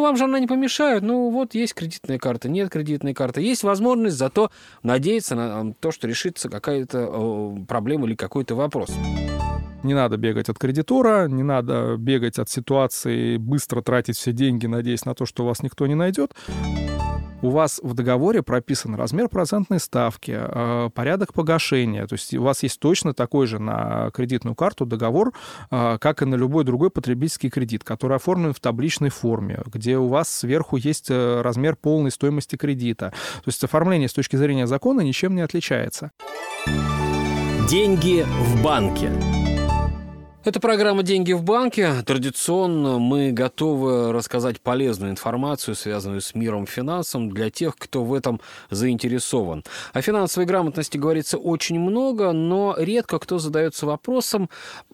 Ну, 0.00 0.06
вам 0.06 0.16
же 0.16 0.24
она 0.24 0.40
не 0.40 0.46
помешает. 0.46 1.02
Ну, 1.02 1.28
вот 1.28 1.54
есть 1.54 1.74
кредитная 1.74 2.18
карта, 2.18 2.48
нет 2.48 2.70
кредитной 2.70 3.12
карты. 3.12 3.42
Есть 3.42 3.64
возможность 3.64 4.16
зато 4.16 4.50
надеяться 4.82 5.34
на 5.34 5.74
то, 5.74 5.90
что 5.90 6.08
решится 6.08 6.48
какая-то 6.48 7.54
проблема 7.68 8.06
или 8.06 8.14
какой-то 8.14 8.54
вопрос. 8.54 8.88
Не 9.82 9.92
надо 9.92 10.16
бегать 10.16 10.48
от 10.48 10.58
кредитора, 10.58 11.28
не 11.28 11.42
надо 11.42 11.96
бегать 11.98 12.38
от 12.38 12.48
ситуации, 12.48 13.36
быстро 13.36 13.82
тратить 13.82 14.16
все 14.16 14.32
деньги, 14.32 14.66
надеясь 14.66 15.04
на 15.04 15.14
то, 15.14 15.26
что 15.26 15.44
вас 15.44 15.62
никто 15.62 15.86
не 15.86 15.94
найдет 15.94 16.32
у 17.42 17.50
вас 17.50 17.80
в 17.82 17.94
договоре 17.94 18.42
прописан 18.42 18.94
размер 18.94 19.28
процентной 19.28 19.80
ставки, 19.80 20.36
э, 20.36 20.90
порядок 20.94 21.32
погашения. 21.32 22.06
То 22.06 22.14
есть 22.14 22.34
у 22.34 22.42
вас 22.42 22.62
есть 22.62 22.78
точно 22.80 23.14
такой 23.14 23.46
же 23.46 23.58
на 23.58 24.10
кредитную 24.10 24.54
карту 24.54 24.86
договор, 24.86 25.32
э, 25.70 25.98
как 26.00 26.22
и 26.22 26.26
на 26.26 26.34
любой 26.34 26.64
другой 26.64 26.90
потребительский 26.90 27.50
кредит, 27.50 27.84
который 27.84 28.16
оформлен 28.16 28.52
в 28.52 28.60
табличной 28.60 29.10
форме, 29.10 29.62
где 29.66 29.96
у 29.96 30.08
вас 30.08 30.28
сверху 30.28 30.76
есть 30.76 31.10
э, 31.10 31.40
размер 31.40 31.76
полной 31.76 32.10
стоимости 32.10 32.56
кредита. 32.56 33.10
То 33.36 33.48
есть 33.48 33.62
оформление 33.64 34.08
с 34.08 34.12
точки 34.12 34.36
зрения 34.36 34.66
закона 34.66 35.00
ничем 35.00 35.34
не 35.34 35.42
отличается. 35.42 36.12
Деньги 37.68 38.26
в 38.26 38.62
банке. 38.62 39.12
Это 40.42 40.58
программа 40.58 41.02
«Деньги 41.02 41.34
в 41.34 41.42
банке». 41.42 42.00
Традиционно 42.00 42.98
мы 42.98 43.30
готовы 43.30 44.10
рассказать 44.10 44.58
полезную 44.62 45.12
информацию, 45.12 45.74
связанную 45.74 46.22
с 46.22 46.34
миром 46.34 46.66
финансов, 46.66 47.28
для 47.28 47.50
тех, 47.50 47.76
кто 47.76 48.04
в 48.04 48.14
этом 48.14 48.40
заинтересован. 48.70 49.64
О 49.92 50.00
финансовой 50.00 50.46
грамотности 50.46 50.96
говорится 50.96 51.36
очень 51.36 51.78
много, 51.78 52.32
но 52.32 52.74
редко 52.78 53.18
кто 53.18 53.38
задается 53.38 53.84
вопросом 53.84 54.48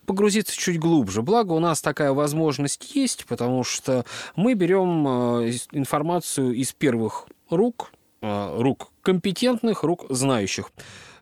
погрузиться 0.05 0.57
чуть 0.57 0.81
глубже. 0.81 1.23
Благо 1.23 1.53
у 1.53 1.61
нас 1.61 1.81
такая 1.81 2.13
возможность 2.13 2.97
есть, 2.97 3.25
потому 3.27 3.63
что 3.63 4.05
мы 4.35 4.55
берем 4.55 5.07
э, 5.07 5.53
информацию 5.71 6.55
из 6.55 6.73
первых 6.73 7.29
рук, 7.51 7.93
э, 8.21 8.61
рук 8.61 8.91
компетентных, 9.01 9.85
рук 9.85 10.07
знающих. 10.11 10.73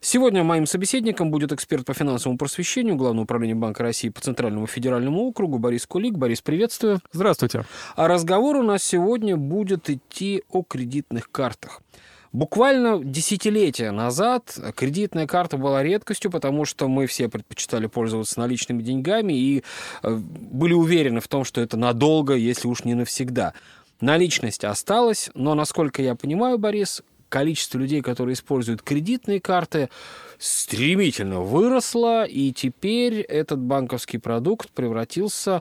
Сегодня 0.06 0.44
моим 0.44 0.66
собеседником 0.66 1.30
будет 1.30 1.50
эксперт 1.50 1.86
по 1.86 1.94
финансовому 1.94 2.36
просвещению 2.36 2.94
Главного 2.94 3.24
управления 3.24 3.54
Банка 3.54 3.82
России 3.82 4.10
по 4.10 4.20
Центральному 4.20 4.66
федеральному 4.66 5.22
округу 5.22 5.58
Борис 5.58 5.86
Кулик. 5.86 6.18
Борис, 6.18 6.42
приветствую. 6.42 7.00
Здравствуйте. 7.10 7.64
А 7.96 8.06
разговор 8.06 8.56
у 8.56 8.62
нас 8.62 8.84
сегодня 8.84 9.38
будет 9.38 9.88
идти 9.88 10.42
о 10.50 10.62
кредитных 10.62 11.30
картах. 11.30 11.80
Буквально 12.32 13.02
десятилетия 13.02 13.92
назад 13.92 14.54
кредитная 14.76 15.26
карта 15.26 15.56
была 15.56 15.82
редкостью, 15.82 16.30
потому 16.30 16.66
что 16.66 16.86
мы 16.86 17.06
все 17.06 17.30
предпочитали 17.30 17.86
пользоваться 17.86 18.38
наличными 18.40 18.82
деньгами 18.82 19.32
и 19.32 19.64
э, 20.02 20.14
были 20.14 20.74
уверены 20.74 21.20
в 21.20 21.28
том, 21.28 21.44
что 21.44 21.62
это 21.62 21.78
надолго, 21.78 22.34
если 22.34 22.68
уж 22.68 22.84
не 22.84 22.92
навсегда. 22.92 23.54
Наличность 24.02 24.64
осталась, 24.64 25.30
но, 25.32 25.54
насколько 25.54 26.02
я 26.02 26.14
понимаю, 26.14 26.58
Борис, 26.58 27.02
количество 27.34 27.78
людей, 27.78 28.00
которые 28.00 28.34
используют 28.34 28.82
кредитные 28.82 29.40
карты, 29.40 29.88
стремительно 30.38 31.40
выросло, 31.40 32.24
и 32.24 32.52
теперь 32.52 33.22
этот 33.22 33.58
банковский 33.58 34.18
продукт 34.18 34.70
превратился 34.70 35.60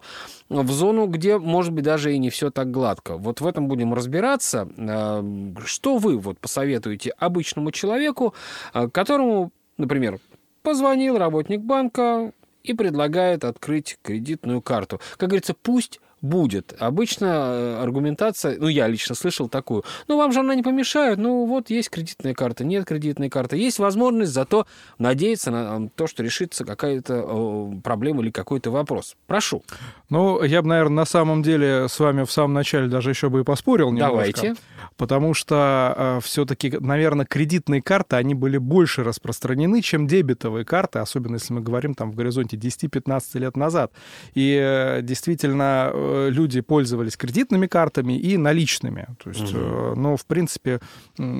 в 0.50 0.72
зону, 0.72 1.08
где, 1.08 1.40
может 1.40 1.74
быть, 1.74 1.84
даже 1.84 2.14
и 2.14 2.20
не 2.20 2.30
все 2.30 2.52
так 2.52 2.70
гладко. 2.70 3.18
Вот 3.18 3.42
в 3.42 3.48
этом 3.48 3.68
будем 3.68 3.92
разбираться. 3.92 4.70
Э, 4.78 5.24
что 5.66 5.98
вы 5.98 6.20
вот 6.20 6.38
посоветуете 6.38 7.10
обычному 7.18 7.72
человеку, 7.72 8.36
э, 8.76 8.88
которому, 8.90 9.52
например, 9.80 10.20
позвонил 10.62 11.18
работник 11.18 11.62
банка 11.62 12.34
и 12.62 12.74
предлагает 12.74 13.44
открыть 13.44 13.98
кредитную 14.04 14.62
карту. 14.62 15.02
Как 15.18 15.30
говорится, 15.30 15.56
пусть 15.60 16.00
будет. 16.24 16.74
Обычно 16.80 17.26
э, 17.26 17.84
аргументация, 17.84 18.58
ну, 18.58 18.70
я 18.70 18.88
лично 18.88 19.14
слышал 19.14 19.50
такую, 19.50 19.84
ну, 20.08 20.18
вам 20.18 20.32
же 20.32 20.40
она 20.40 20.56
не 20.56 20.64
помешает, 20.64 21.20
ну, 21.20 21.46
вот 21.46 21.70
есть 21.70 21.90
кредитная 21.90 22.34
карта, 22.34 22.64
нет 22.64 22.86
кредитной 22.86 23.30
карты. 23.30 23.58
Есть 23.58 23.78
возможность 23.78 24.32
зато 24.32 24.66
надеяться 24.98 25.52
на 25.52 25.90
то, 25.90 26.08
что 26.08 26.24
решится 26.24 26.64
какая-то 26.64 27.74
проблема 27.84 28.24
или 28.24 28.32
какой-то 28.32 28.72
вопрос. 28.72 29.16
Прошу. 29.28 29.64
Ну, 30.10 30.42
я 30.44 30.62
бы, 30.62 30.70
наверное, 30.70 30.96
на 30.96 31.06
самом 31.06 31.44
деле 31.44 31.88
с 31.90 32.00
вами 32.00 32.24
в 32.24 32.32
самом 32.32 32.54
начале 32.54 32.88
даже 32.88 33.10
еще 33.10 33.30
бы 33.30 33.42
и 33.42 33.44
поспорил 33.44 33.92
немножко. 33.92 34.14
Давайте. 34.14 34.56
Потому 34.98 35.34
что 35.34 35.94
э, 35.96 36.20
все-таки, 36.24 36.78
наверное, 36.80 37.26
кредитные 37.26 37.82
карты, 37.82 38.16
они 38.16 38.34
были 38.36 38.58
больше 38.58 39.04
распространены, 39.04 39.82
чем 39.82 40.08
дебетовые 40.08 40.66
карты, 40.66 41.00
особенно 41.00 41.36
если 41.36 41.54
мы 41.54 41.62
говорим 41.62 41.96
там 41.96 42.12
в 42.12 42.16
горизонте 42.16 42.58
10-15 42.58 43.40
лет 43.40 43.58
назад. 43.58 43.92
И 44.34 44.58
э, 44.62 45.02
действительно 45.02 45.92
э, 45.94 46.30
люди 46.32 46.62
пользовались 46.62 47.18
кредитными 47.18 47.68
картами 47.68 48.18
и 48.18 48.38
наличными. 48.38 49.08
То 49.24 49.30
есть, 49.30 49.54
угу. 49.54 49.96
ну, 49.96 50.18
в 50.18 50.26
принципе, 50.26 50.80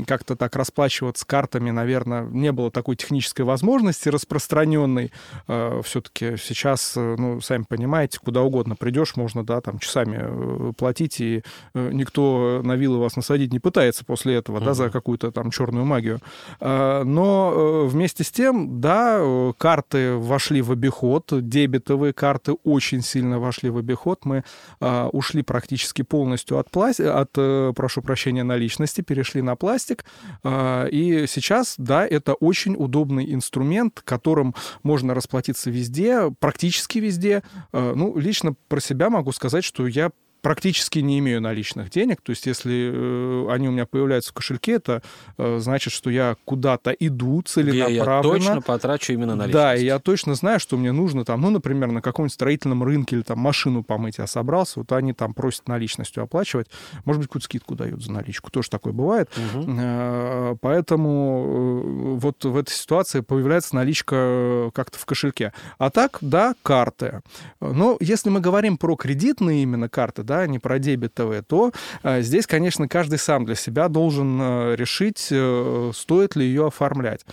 как-то 0.08 0.36
так 0.36 0.56
расплачиваться 0.56 1.26
картами, 1.26 1.72
наверное, 1.72 2.24
не 2.24 2.52
было 2.52 2.72
такой 2.72 2.96
технической 2.96 3.46
возможности 3.46 4.10
распространенной. 4.10 5.12
Э, 5.48 5.82
Все-таки 5.84 6.38
сейчас, 6.38 6.94
э, 6.96 7.16
ну, 7.18 7.42
сами 7.42 7.66
понимаете, 7.68 8.20
куда 8.20 8.42
угодно 8.42 8.76
придешь, 8.76 9.16
можно, 9.16 9.46
да, 9.46 9.62
там, 9.62 9.80
часами 9.80 10.74
платить, 10.74 11.20
и 11.20 11.44
никто 11.74 12.62
на 12.64 12.76
вилы 12.76 13.00
вас 13.00 13.16
насадить 13.44 13.54
не 13.54 13.60
пытается 13.60 14.06
после 14.06 14.36
этого, 14.36 14.58
угу. 14.58 14.66
да, 14.66 14.74
за 14.74 14.90
какую-то 14.90 15.32
там 15.32 15.52
черную 15.52 15.86
магию. 15.86 16.20
Но 16.60 17.86
вместе 17.88 18.24
с 18.24 18.32
тем, 18.32 18.80
да, 18.82 19.22
карты 19.58 20.16
вошли 20.16 20.62
в 20.62 20.72
обиход, 20.72 21.26
дебетовые 21.32 22.14
карты 22.14 22.54
очень 22.64 23.02
сильно 23.02 23.40
вошли 23.40 23.70
в 23.70 23.78
обиход. 23.78 24.26
Мы 24.26 24.44
а, 24.80 25.10
ушли 25.10 25.44
практически 25.44 26.04
полностью 26.04 26.58
от, 26.58 26.70
пласти... 26.70 27.02
от, 27.02 27.32
э, 27.38 27.74
прошу 27.76 28.02
прощения, 28.02 28.44
наличности, 28.44 29.02
перешли 29.02 29.42
на 29.42 29.56
пластик. 29.56 30.06
А, 30.44 30.86
и 30.86 31.28
сейчас, 31.28 31.76
да, 31.78 32.06
это 32.06 32.34
очень 32.34 32.76
удобный 32.78 33.34
инструмент, 33.34 34.02
которым 34.04 34.54
можно 34.84 35.14
расплатиться 35.14 35.70
везде, 35.70 36.32
практически 36.40 37.00
везде. 37.00 37.44
А, 37.72 37.94
ну, 37.96 38.18
лично 38.18 38.56
про 38.68 38.80
себя 38.80 39.10
могу 39.10 39.32
сказать, 39.32 39.64
что 39.64 39.88
я 39.88 40.12
практически 40.44 41.00
не 41.00 41.20
имею 41.20 41.42
наличных 41.42 41.90
денег. 41.90 42.22
То 42.22 42.32
есть, 42.32 42.46
если 42.46 42.92
э, 42.94 43.48
они 43.50 43.70
у 43.70 43.72
меня 43.72 43.86
появляются 43.86 44.32
в 44.32 44.34
кошельке, 44.34 44.74
это 44.74 45.02
э, 45.38 45.58
значит, 45.60 45.94
что 45.94 46.10
я 46.10 46.36
куда-то 46.44 46.92
иду 46.92 47.42
целенаправленно. 47.42 48.44
Я 48.44 48.50
точно 48.52 48.62
потрачу 48.62 49.14
именно 49.14 49.36
наличность. 49.36 49.54
Да, 49.54 49.74
и 49.74 49.86
я 49.86 50.00
точно 50.00 50.36
знаю, 50.36 50.60
что 50.60 50.76
мне 50.76 50.92
нужно 50.92 51.24
там, 51.24 51.40
ну, 51.40 51.50
например, 51.50 51.92
на 51.92 52.02
каком-нибудь 52.02 52.34
строительном 52.34 52.84
рынке 52.84 53.16
или 53.16 53.24
там 53.24 53.40
машину 53.40 53.84
помыть 53.84 54.18
я 54.18 54.28
собрался, 54.28 54.80
вот 54.82 54.92
они 54.92 55.14
там 55.14 55.34
просят 55.34 55.70
наличностью 55.70 56.22
оплачивать. 56.22 56.68
Может 57.06 57.22
быть, 57.22 57.30
какую-то 57.30 57.46
скидку 57.46 57.76
дают 57.76 58.04
за 58.04 58.12
наличку. 58.12 58.52
Тоже 58.52 58.70
такое 58.70 58.92
бывает. 58.92 59.32
Угу. 59.56 60.58
Поэтому 60.62 62.18
вот 62.18 62.44
в 62.44 62.58
этой 62.58 62.72
ситуации 62.72 63.22
появляется 63.22 63.76
наличка 63.76 64.70
как-то 64.74 65.00
в 65.00 65.06
кошельке. 65.06 65.54
А 65.78 65.90
так, 65.90 66.18
да, 66.20 66.54
карты. 66.64 67.22
Но 67.62 67.96
если 68.02 68.30
мы 68.30 68.42
говорим 68.42 68.78
про 68.78 68.98
кредитные 68.98 69.64
именно 69.64 69.88
карты, 69.88 70.24
да, 70.24 70.33
да, 70.34 70.48
не 70.48 70.60
про 70.60 70.80
дебетовые, 70.80 71.42
то 71.44 71.72
э, 72.02 72.22
здесь, 72.22 72.48
конечно, 72.48 72.88
каждый 72.88 73.20
сам 73.20 73.46
для 73.46 73.56
себя 73.56 73.88
должен 73.88 74.40
э, 74.42 74.76
решить, 74.76 75.28
э, 75.32 75.92
стоит 75.94 76.36
ли 76.36 76.46
ее 76.46 76.68
оформлять. 76.68 77.26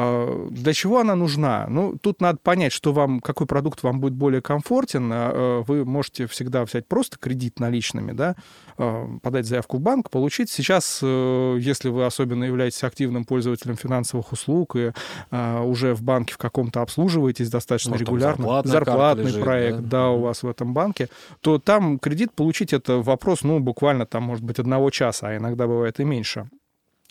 А, 0.00 0.46
для 0.50 0.72
чего 0.74 1.00
она 1.00 1.16
нужна? 1.16 1.66
Ну, 1.68 1.96
тут 2.00 2.20
надо 2.20 2.38
понять, 2.40 2.72
что 2.72 2.92
вам, 2.92 3.18
какой 3.18 3.48
продукт 3.48 3.82
вам 3.82 3.98
будет 3.98 4.14
более 4.14 4.40
комфортен. 4.40 5.10
А, 5.12 5.62
вы 5.62 5.84
можете 5.84 6.28
всегда 6.28 6.64
взять 6.64 6.86
просто 6.86 7.18
кредит 7.18 7.58
наличными, 7.58 8.12
да, 8.12 8.36
а, 8.76 9.08
подать 9.20 9.46
заявку 9.46 9.78
в 9.78 9.80
банк, 9.80 10.08
получить. 10.10 10.50
Сейчас, 10.50 11.00
э, 11.02 11.56
если 11.58 11.88
вы 11.88 12.06
особенно 12.06 12.44
являетесь 12.44 12.84
активным 12.84 13.24
пользователем 13.24 13.76
финансовых 13.76 14.30
услуг 14.30 14.76
и 14.76 14.92
уже 15.30 15.94
в 15.94 16.02
банке 16.02 16.34
в 16.34 16.38
каком-то 16.38 16.82
обслуживаетесь 16.82 17.50
достаточно 17.50 17.92
Может, 17.92 18.06
регулярно, 18.06 18.62
зарплатный 18.64 19.24
лежит, 19.24 19.42
проект, 19.42 19.80
да, 19.80 19.88
да, 19.88 20.10
у 20.10 20.20
вас 20.20 20.42
в 20.42 20.48
этом 20.48 20.74
банке, 20.74 21.08
то 21.40 21.58
там 21.58 21.98
кредит 21.98 22.32
получить 22.32 22.72
это 22.72 22.98
вопрос, 22.98 23.42
ну, 23.42 23.58
буквально 23.58 24.06
там, 24.06 24.22
может 24.22 24.44
быть, 24.44 24.58
одного 24.58 24.90
часа, 24.90 25.28
а 25.28 25.36
иногда 25.36 25.66
бывает 25.66 25.98
и 25.98 26.04
меньше. 26.04 26.48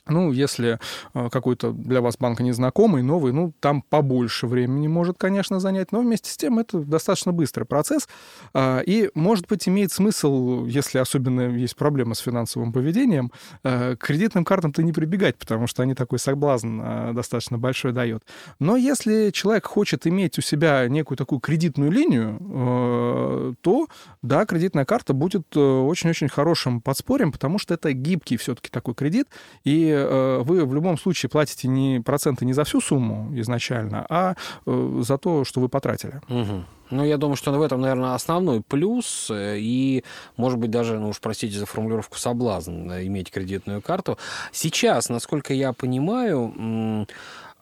Ну, 0.09 0.31
если 0.31 0.79
э, 1.13 1.29
какой-то 1.29 1.71
для 1.71 2.01
вас 2.01 2.17
банк 2.17 2.39
незнакомый, 2.39 3.03
новый, 3.03 3.33
ну, 3.33 3.53
там 3.59 3.81
побольше 3.81 4.47
времени 4.47 4.87
может, 4.87 5.17
конечно, 5.17 5.59
занять, 5.59 5.91
но 5.91 6.01
вместе 6.01 6.29
с 6.29 6.37
тем 6.37 6.59
это 6.59 6.79
достаточно 6.79 7.33
быстрый 7.33 7.65
процесс. 7.65 8.07
А, 8.53 8.79
и, 8.79 9.09
может 9.13 9.47
быть, 9.47 9.67
имеет 9.67 9.91
смысл, 9.91 10.65
если 10.65 10.99
особенно 10.99 11.55
есть 11.55 11.75
проблема 11.75 12.15
с 12.15 12.19
финансовым 12.19 12.71
поведением, 12.71 13.31
э, 13.63 13.95
к 13.95 14.05
кредитным 14.05 14.45
картам-то 14.45 14.83
не 14.83 14.93
прибегать, 14.93 15.37
потому 15.37 15.67
что 15.67 15.83
они 15.83 15.93
такой 15.93 16.19
соблазн 16.19 16.81
э, 16.81 17.11
достаточно 17.13 17.57
большой 17.57 17.91
дают. 17.91 18.23
Но 18.59 18.75
если 18.75 19.31
человек 19.31 19.65
хочет 19.65 20.07
иметь 20.07 20.37
у 20.37 20.41
себя 20.41 20.87
некую 20.87 21.17
такую 21.17 21.39
кредитную 21.39 21.91
линию, 21.91 23.57
то, 23.61 23.87
да, 24.21 24.45
кредитная 24.45 24.85
карта 24.85 25.13
будет 25.13 25.55
очень-очень 25.55 26.29
хорошим 26.29 26.81
подспорьем, 26.81 27.31
потому 27.31 27.59
что 27.59 27.73
это 27.73 27.93
гибкий 27.93 28.37
все-таки 28.37 28.69
такой 28.69 28.93
кредит, 28.93 29.27
и 29.63 29.96
э, 29.97 30.41
вы 30.43 30.65
в 30.65 30.73
любом 30.73 30.97
случае 30.97 31.29
платите 31.29 31.67
не 31.67 31.99
проценты 31.99 32.45
не 32.45 32.53
за 32.53 32.63
всю 32.63 32.81
сумму 32.81 33.31
изначально, 33.39 34.05
а 34.09 34.35
э, 34.65 35.01
за 35.03 35.17
то, 35.17 35.43
что 35.43 35.59
вы 35.61 35.69
потратили. 35.69 36.21
Угу. 36.29 36.65
Ну, 36.89 37.03
я 37.03 37.17
думаю, 37.17 37.35
что 37.35 37.51
в 37.51 37.61
этом, 37.61 37.81
наверное, 37.81 38.13
основной 38.13 38.61
плюс, 38.61 39.29
э, 39.29 39.57
и, 39.59 40.03
может 40.37 40.59
быть, 40.59 40.71
даже, 40.71 40.99
ну 40.99 41.09
уж 41.09 41.19
простите 41.19 41.57
за 41.57 41.65
формулировку, 41.65 42.17
соблазн 42.17 42.91
иметь 42.91 43.31
кредитную 43.31 43.81
карту. 43.81 44.17
Сейчас, 44.51 45.09
насколько 45.09 45.53
я 45.53 45.73
понимаю, 45.73 47.07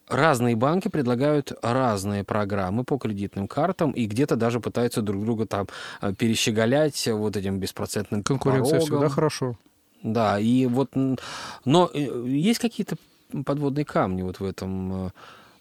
разные 0.08 0.56
банки 0.56 0.88
предлагают 0.88 1.54
разные 1.62 2.24
программы 2.24 2.84
по 2.84 2.98
кредитным 2.98 3.48
картам 3.48 3.92
и 3.92 4.06
где-то 4.06 4.36
даже 4.36 4.60
пытаются 4.60 5.02
друг 5.02 5.24
друга 5.24 5.48
там 5.48 5.68
перещеголять 6.18 7.08
вот 7.08 7.36
этим 7.36 7.60
беспроцентным 7.60 8.22
Конкуренция 8.24 8.80
порогом. 8.80 8.86
всегда 8.86 9.10
хорошо. 9.10 9.56
Да, 10.04 10.40
и 10.40 10.66
вот... 10.66 10.92
Но 11.66 11.90
э, 11.94 12.26
есть 12.28 12.60
какие-то 12.60 12.96
подводные 13.46 13.86
камни 13.86 14.22
вот 14.22 14.40
в 14.40 14.46
этом 14.46 15.12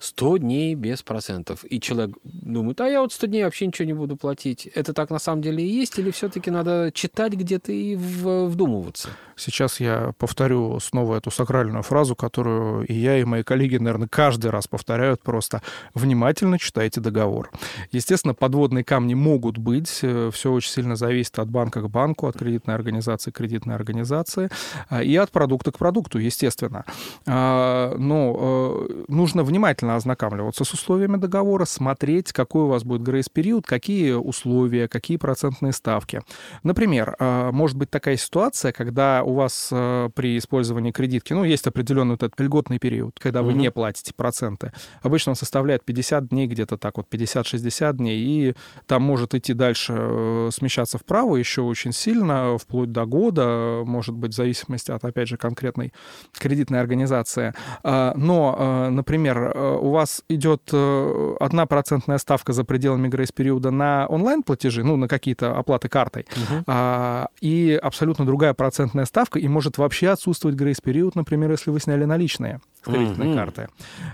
100 0.04 0.38
дней 0.38 0.74
без 0.74 1.02
процентов. 1.02 1.64
И 1.68 1.80
человек 1.80 2.16
думает, 2.24 2.80
а 2.80 2.88
я 2.88 3.00
вот 3.00 3.12
100 3.12 3.26
дней 3.26 3.44
вообще 3.44 3.66
ничего 3.66 3.86
не 3.86 3.94
буду 3.94 4.16
платить. 4.16 4.66
Это 4.74 4.92
так 4.92 5.10
на 5.10 5.18
самом 5.18 5.42
деле 5.42 5.64
и 5.64 5.68
есть? 5.68 5.98
Или 5.98 6.10
все-таки 6.10 6.50
надо 6.50 6.90
читать 6.94 7.32
где-то 7.32 7.72
и 7.72 7.96
вдумываться? 7.96 9.08
Сейчас 9.36 9.80
я 9.80 10.12
повторю 10.18 10.78
снова 10.80 11.16
эту 11.16 11.30
сакральную 11.30 11.82
фразу, 11.82 12.14
которую 12.14 12.86
и 12.86 12.92
я, 12.92 13.18
и 13.18 13.24
мои 13.24 13.42
коллеги, 13.42 13.78
наверное, 13.78 14.08
каждый 14.08 14.50
раз 14.50 14.68
повторяют 14.68 15.22
просто. 15.22 15.62
Внимательно 15.94 16.58
читайте 16.58 17.00
договор. 17.00 17.50
Естественно, 17.90 18.34
подводные 18.34 18.84
камни 18.84 19.14
могут 19.14 19.58
быть. 19.58 19.88
Все 19.88 20.52
очень 20.52 20.70
сильно 20.70 20.96
зависит 20.96 21.38
от 21.38 21.48
банка 21.48 21.80
к 21.80 21.90
банку, 21.90 22.26
от 22.26 22.38
кредитной 22.38 22.74
организации 22.74 23.30
к 23.30 23.34
кредитной 23.34 23.74
организации 23.74 24.50
а, 24.88 25.02
и 25.02 25.16
от 25.16 25.30
продукта 25.30 25.72
к 25.72 25.78
продукту, 25.78 26.18
естественно. 26.18 26.84
А, 27.26 27.96
но 27.96 28.86
э, 28.88 29.04
нужно 29.08 29.42
внимательно 29.42 29.94
ознакомливаться 29.96 30.64
с 30.64 30.73
условиями 30.73 31.17
договора, 31.17 31.64
смотреть, 31.64 32.32
какой 32.32 32.62
у 32.62 32.67
вас 32.67 32.85
будет 32.85 33.02
грейс-период, 33.02 33.67
какие 33.67 34.12
условия, 34.12 34.88
какие 34.88 35.17
процентные 35.17 35.73
ставки. 35.73 36.20
Например, 36.62 37.17
а, 37.19 37.52
может 37.52 37.76
быть 37.76 37.91
такая 37.91 38.17
ситуация, 38.17 38.73
когда 38.73 39.23
у 39.23 39.35
вас 39.35 39.69
э, 39.70 40.11
при 40.14 40.38
использовании 40.38 40.93
кредитки, 40.93 41.32
ну, 41.32 41.44
есть 41.44 41.67
определенный 41.67 42.12
вот 42.12 42.23
этот 42.23 42.41
льготный 42.41 42.79
период, 42.79 43.19
когда 43.19 43.43
вы 43.43 43.52
mm-hmm. 43.52 43.56
не 43.56 43.70
платите 43.70 44.12
проценты. 44.14 44.73
Обычно 45.02 45.31
он 45.31 45.37
составляет 45.37 45.85
50 45.85 46.29
дней, 46.29 46.47
где-то 46.47 46.76
так 46.76 46.97
вот, 46.97 47.06
50-60 47.11 47.93
дней, 47.94 48.19
и 48.19 48.55
там 48.87 49.02
может 49.02 49.35
идти 49.35 49.55
дальше, 49.55 49.94
э, 49.97 50.50
смещаться 50.52 50.99
вправо 50.99 51.37
еще 51.37 51.62
очень 51.62 51.93
сильно, 51.93 52.56
вплоть 52.58 52.93
до 52.93 53.05
года, 53.06 53.82
может 53.85 54.14
быть, 54.14 54.32
в 54.32 54.37
зависимости 54.37 54.90
от, 54.90 55.05
опять 55.05 55.29
же, 55.29 55.37
конкретной 55.37 55.93
кредитной 56.32 56.81
организации. 56.81 57.55
А, 57.82 58.14
но, 58.17 58.56
э, 58.58 58.90
например, 58.90 59.52
у 59.84 59.90
вас 59.90 60.22
идет 60.31 60.72
одна 60.72 61.66
процентная 61.66 62.16
ставка 62.19 62.52
за 62.54 62.64
пределами 62.64 63.08
грейс-периода 63.08 63.70
на 63.70 64.06
онлайн-платежи, 64.06 64.82
ну, 64.82 64.96
на 64.96 65.08
какие-то 65.08 65.58
оплаты 65.58 65.88
картой, 65.88 66.26
uh-huh. 66.66 67.28
и 67.42 67.78
абсолютно 67.82 68.25
другая 68.25 68.54
процентная 68.54 69.04
ставка, 69.04 69.38
и 69.38 69.46
может 69.46 69.76
вообще 69.76 70.08
отсутствовать 70.08 70.56
грейс-период, 70.56 71.14
например, 71.16 71.50
если 71.50 71.70
вы 71.70 71.81
сняли 71.81 72.04
наличные 72.04 72.60
кредитной 72.84 73.28
mm-hmm. 73.28 73.34
карты. 73.34 73.69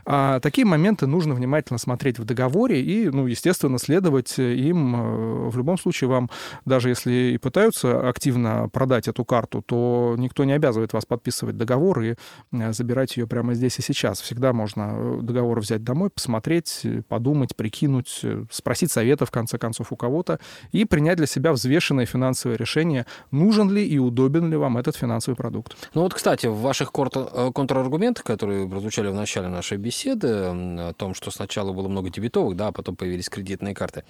А, 0.07 0.41
такие 0.41 0.67
моменты 0.67 1.07
нужно 1.07 1.35
внимательно 1.35 1.79
смотреть 1.79 2.19
в 2.19 2.25
договоре 2.25 2.81
и, 2.83 3.09
ну, 3.09 3.27
естественно, 3.27 3.79
следовать 3.79 4.39
им. 4.39 4.97
Э, 4.97 5.49
в 5.51 5.57
любом 5.57 5.79
случае, 5.79 6.09
вам, 6.09 6.31
даже 6.65 6.89
если 6.89 7.33
и 7.35 7.39
пытаются 7.39 8.09
активно 8.09 8.69
продать 8.69 9.09
эту 9.09 9.25
карту, 9.25 9.63
то 9.63 10.15
никто 10.19 10.45
не 10.45 10.53
обязывает 10.53 10.93
вас 10.93 11.07
подписывать 11.07 11.57
договор 11.57 12.01
и 12.03 12.15
э, 12.53 12.73
забирать 12.73 13.17
ее 13.17 13.27
прямо 13.27 13.55
здесь 13.55 13.79
и 13.79 13.83
сейчас. 13.83 14.21
Всегда 14.21 14.53
можно 14.53 14.91
э, 14.93 15.19
договор 15.23 15.61
взять 15.61 15.83
домой, 15.83 16.11
посмотреть, 16.11 16.87
подумать, 17.09 17.57
прикинуть, 17.57 18.25
спросить 18.51 18.93
совета, 18.93 19.27
в 19.27 19.31
конце 19.31 19.59
концов, 19.59 19.93
у 19.93 19.97
кого-то 19.97 20.39
и 20.73 20.85
принять 20.85 21.17
для 21.17 21.27
себя 21.27 21.53
взвешенное 21.53 22.07
финансовое 22.07 22.57
решение, 22.57 23.07
нужен 23.31 23.71
ли 23.71 23.87
и 23.87 23.99
удобен 23.99 24.51
ли 24.51 24.57
вам 24.57 24.77
этот 24.77 24.97
финансовый 24.97 25.35
продукт. 25.35 25.77
Ну 25.95 26.03
вот, 26.03 26.15
кстати, 26.15 26.47
в 26.47 26.61
ваших 26.61 26.93
контраргументах, 26.93 28.25
которые 28.25 28.60
прозвучали 28.69 29.09
в 29.09 29.15
начале 29.15 29.49
нашей 29.49 29.79
беседы, 29.79 30.29
о 30.29 30.93
том, 30.97 31.15
что 31.15 31.31
сначала 31.31 31.73
было 31.73 31.89
много 31.89 32.11
дебетовых, 32.11 32.57
да, 32.57 32.69
а 32.69 32.73
потом 32.73 32.97
появились 32.97 33.29
кредитные 33.29 33.75
карты. 33.75 34.05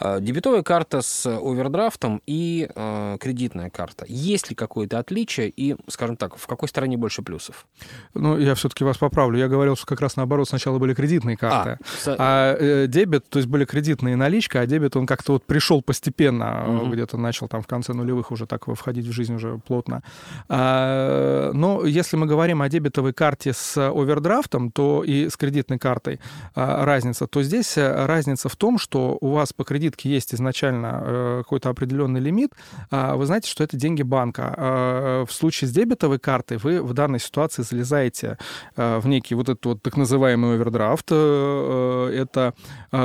А, 0.00 0.18
дебетовая 0.18 0.62
карта 0.62 1.02
с 1.02 1.26
овердрафтом 1.26 2.22
и 2.26 2.68
э, 2.74 3.16
кредитная 3.20 3.68
карта. 3.68 4.06
Есть 4.08 4.48
ли 4.48 4.56
какое-то 4.56 4.98
отличие 4.98 5.50
и, 5.50 5.76
скажем 5.88 6.16
так, 6.16 6.36
в 6.36 6.46
какой 6.46 6.68
стороне 6.68 6.96
больше 6.96 7.22
плюсов? 7.22 7.66
Ну, 8.14 8.38
я 8.38 8.54
все-таки 8.54 8.82
вас 8.82 8.96
поправлю. 8.96 9.38
Я 9.38 9.48
говорил, 9.48 9.76
что 9.76 9.86
как 9.86 10.00
раз 10.00 10.16
наоборот, 10.16 10.48
сначала 10.48 10.78
были 10.78 10.94
кредитные 10.94 11.36
карты. 11.36 11.78
А, 12.06 12.16
а 12.18 12.56
э, 12.58 12.86
дебет, 12.86 13.28
то 13.28 13.38
есть 13.38 13.48
были 13.48 13.66
кредитные 13.66 14.16
наличка, 14.16 14.60
а 14.60 14.66
дебет, 14.66 14.96
он 14.96 15.06
как-то 15.06 15.32
вот 15.32 15.44
пришел 15.44 15.82
постепенно, 15.82 16.82
угу. 16.82 16.92
где-то 16.92 17.18
начал 17.18 17.48
там 17.48 17.62
в 17.62 17.66
конце 17.66 17.92
нулевых 17.92 18.30
уже 18.30 18.46
так 18.46 18.66
входить 18.74 19.06
в 19.06 19.12
жизнь 19.12 19.34
уже 19.34 19.58
плотно. 19.58 20.02
А, 20.48 21.52
но 21.52 21.84
если 21.84 22.16
мы 22.16 22.26
говорим 22.26 22.62
о 22.62 22.68
дебетовой 22.70 23.12
карте 23.12 23.52
с 23.52 23.76
овердрафтом, 23.76 24.70
то 24.70 25.04
и 25.04 25.28
с 25.28 25.36
кредитной 25.36 25.78
картой 25.78 26.20
а, 26.54 26.86
разница, 26.86 27.26
то 27.26 27.42
здесь 27.42 27.76
э, 27.76 28.06
разница 28.06 28.48
в 28.48 28.56
том, 28.56 28.78
что 28.78 29.18
у 29.20 29.32
вас 29.32 29.52
по 29.52 29.64
кредитке 29.90 30.10
есть 30.10 30.34
изначально 30.34 31.02
э, 31.02 31.42
какой-то 31.42 31.70
определенный 31.70 32.20
лимит, 32.20 32.52
а 32.90 33.16
вы 33.16 33.26
знаете, 33.26 33.48
что 33.48 33.64
это 33.64 33.76
деньги 33.76 34.02
банка. 34.02 34.54
А, 34.56 35.24
в 35.26 35.32
случае 35.32 35.68
с 35.68 35.72
дебетовой 35.72 36.18
картой 36.18 36.58
вы 36.58 36.82
в 36.82 36.92
данной 36.92 37.20
ситуации 37.20 37.62
залезаете 37.62 38.38
э, 38.76 38.98
в 38.98 39.06
некий 39.06 39.34
вот 39.34 39.48
этот 39.48 39.64
вот 39.66 39.82
так 39.82 39.96
называемый 39.96 40.54
овердрафт. 40.54 41.10
Это 41.10 42.54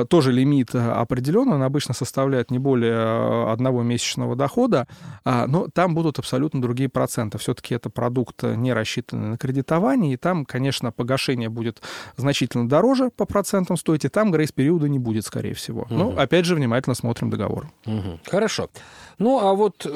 тоже 0.10 0.32
лимит 0.32 0.76
определенный, 0.76 1.56
он 1.56 1.64
обычно 1.64 1.94
составляет 1.94 2.52
не 2.52 2.60
более 2.60 3.52
одного 3.52 3.84
месячного 3.84 4.36
дохода, 4.36 4.88
а, 5.24 5.48
но 5.48 5.68
там 5.74 5.96
будут 5.96 6.20
абсолютно 6.20 6.62
другие 6.62 6.90
проценты. 6.90 7.38
Все-таки 7.38 7.76
это 7.76 7.90
продукт 7.90 8.44
не 8.44 8.74
рассчитанный 8.74 9.30
на 9.30 9.38
кредитование, 9.38 10.14
и 10.14 10.18
там, 10.18 10.46
конечно, 10.46 10.92
погашение 10.92 11.50
будет 11.50 11.82
значительно 12.18 12.68
дороже 12.68 13.10
по 13.16 13.26
процентам 13.26 13.78
стоить, 13.78 14.06
и 14.06 14.10
там 14.10 14.32
грейс-периода 14.32 14.88
не 14.90 15.00
будет, 15.00 15.26
скорее 15.26 15.54
всего. 15.54 15.88
Но, 15.90 16.14
опять 16.18 16.46
же, 16.46 16.56
внимательно 16.76 16.96
смотрим 16.96 17.30
договор. 17.30 17.68
Угу. 17.86 18.20
Хорошо. 18.26 18.70
Ну, 19.18 19.40
а 19.40 19.54
вот 19.54 19.86
э, 19.86 19.90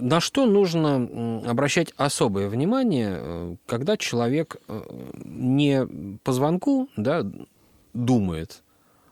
на 0.00 0.20
что 0.20 0.46
нужно 0.46 1.40
обращать 1.46 1.92
особое 1.96 2.48
внимание, 2.48 3.18
э, 3.18 3.56
когда 3.66 3.96
человек 3.96 4.56
э, 4.68 4.80
не 5.24 5.86
по 6.24 6.32
звонку 6.32 6.88
да, 6.96 7.26
думает, 7.92 8.62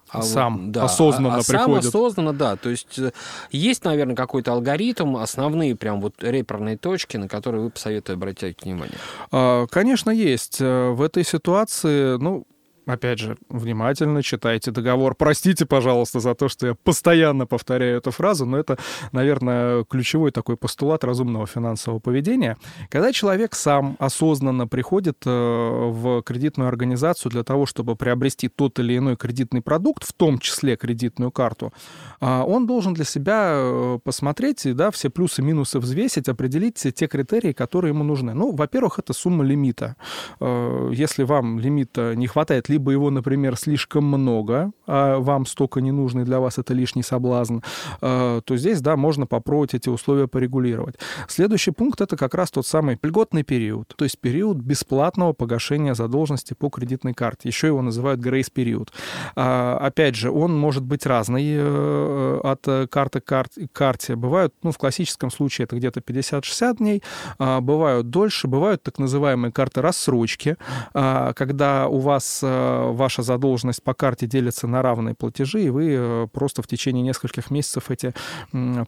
а 0.08 0.22
сам 0.22 0.66
вот, 0.66 0.70
да, 0.70 0.84
осознанно 0.84 1.34
а, 1.34 1.38
а 1.40 1.42
приходит. 1.44 1.82
Сам 1.84 2.00
осознанно, 2.00 2.32
да. 2.32 2.56
То 2.56 2.70
есть 2.70 2.98
э, 2.98 3.12
есть, 3.50 3.84
наверное, 3.84 4.16
какой-то 4.16 4.52
алгоритм, 4.52 5.16
основные 5.16 5.76
прям 5.76 6.00
вот 6.00 6.14
реперные 6.20 6.78
точки, 6.78 7.18
на 7.18 7.28
которые 7.28 7.64
вы 7.64 7.70
посоветуете 7.70 8.14
обратить 8.14 8.62
внимание. 8.62 8.96
А, 9.32 9.66
конечно, 9.66 10.10
есть. 10.10 10.60
В 10.60 11.02
этой 11.02 11.24
ситуации, 11.24 12.16
ну, 12.16 12.46
опять 12.86 13.18
же, 13.18 13.36
внимательно 13.48 14.22
читайте 14.22 14.70
договор. 14.70 15.14
Простите, 15.14 15.66
пожалуйста, 15.66 16.20
за 16.20 16.34
то, 16.34 16.48
что 16.48 16.68
я 16.68 16.74
постоянно 16.74 17.46
повторяю 17.46 17.98
эту 17.98 18.10
фразу, 18.10 18.46
но 18.46 18.56
это, 18.56 18.78
наверное, 19.12 19.84
ключевой 19.84 20.30
такой 20.30 20.56
постулат 20.56 21.04
разумного 21.04 21.46
финансового 21.46 21.98
поведения. 21.98 22.56
Когда 22.88 23.12
человек 23.12 23.54
сам 23.54 23.96
осознанно 23.98 24.66
приходит 24.66 25.18
э, 25.26 25.30
в 25.30 26.22
кредитную 26.22 26.68
организацию 26.68 27.30
для 27.32 27.42
того, 27.42 27.66
чтобы 27.66 27.96
приобрести 27.96 28.48
тот 28.48 28.78
или 28.78 28.96
иной 28.96 29.16
кредитный 29.16 29.62
продукт, 29.62 30.04
в 30.04 30.12
том 30.12 30.38
числе 30.38 30.76
кредитную 30.76 31.30
карту, 31.30 31.72
а, 32.20 32.44
он 32.44 32.66
должен 32.66 32.94
для 32.94 33.04
себя 33.04 33.54
э, 33.56 33.98
посмотреть, 34.02 34.62
да, 34.74 34.90
все 34.90 35.10
плюсы 35.10 35.42
и 35.42 35.44
минусы 35.44 35.78
взвесить, 35.80 36.28
определить 36.28 36.76
те 36.94 37.06
критерии, 37.06 37.52
которые 37.52 37.90
ему 37.90 38.04
нужны. 38.04 38.34
Ну, 38.34 38.54
во-первых, 38.54 38.98
это 38.98 39.12
сумма 39.12 39.44
лимита. 39.44 39.96
Э, 40.40 40.90
если 40.92 41.24
вам 41.24 41.58
лимита 41.58 42.14
не 42.14 42.26
хватает, 42.26 42.68
либо 42.76 42.92
его, 42.92 43.10
например, 43.10 43.56
слишком 43.56 44.04
много, 44.04 44.70
а 44.86 45.18
вам 45.18 45.46
столько 45.46 45.80
не 45.80 45.92
нужно, 45.92 46.20
и 46.20 46.24
для 46.24 46.40
вас 46.40 46.58
это 46.58 46.74
лишний 46.74 47.02
соблазн, 47.02 47.58
э, 48.00 48.40
то 48.44 48.56
здесь, 48.56 48.80
да, 48.80 48.96
можно 48.96 49.26
попробовать 49.26 49.74
эти 49.74 49.88
условия 49.88 50.26
порегулировать. 50.28 50.96
Следующий 51.28 51.70
пункт— 51.70 52.00
это 52.02 52.16
как 52.16 52.34
раз 52.34 52.50
тот 52.50 52.66
самый 52.66 52.98
льготный 53.02 53.42
период, 53.42 53.92
то 53.96 54.04
есть 54.04 54.18
период 54.18 54.58
бесплатного 54.58 55.32
погашения 55.32 55.94
задолженности 55.94 56.54
по 56.54 56.68
кредитной 56.68 57.14
карте. 57.14 57.48
Еще 57.48 57.68
его 57.68 57.82
называют 57.82 58.20
грейс-период. 58.20 58.92
А, 59.34 59.78
опять 59.78 60.14
же, 60.14 60.30
он 60.30 60.56
может 60.56 60.84
быть 60.84 61.06
разный 61.06 61.46
э, 61.56 62.40
от 62.42 62.88
карты 62.90 63.20
к 63.20 63.72
карте. 63.72 64.16
Бывают, 64.16 64.54
ну, 64.62 64.72
в 64.72 64.78
классическом 64.78 65.30
случае 65.30 65.64
это 65.64 65.76
где-то 65.76 66.00
50-60 66.00 66.76
дней, 66.76 67.02
а, 67.38 67.60
бывают 67.60 68.10
дольше, 68.10 68.48
бывают 68.48 68.82
так 68.82 68.98
называемые 68.98 69.52
карты 69.52 69.82
рассрочки, 69.82 70.56
а, 70.94 71.32
когда 71.32 71.88
у 71.88 71.98
вас 71.98 72.40
ваша 72.42 73.22
задолженность 73.22 73.82
по 73.82 73.94
карте 73.94 74.26
делится 74.26 74.66
на 74.66 74.75
на 74.76 74.82
равные 74.82 75.14
платежи, 75.14 75.62
и 75.62 75.70
вы 75.70 76.28
просто 76.32 76.60
в 76.60 76.66
течение 76.66 77.02
нескольких 77.02 77.50
месяцев 77.50 77.90
эти 77.90 78.12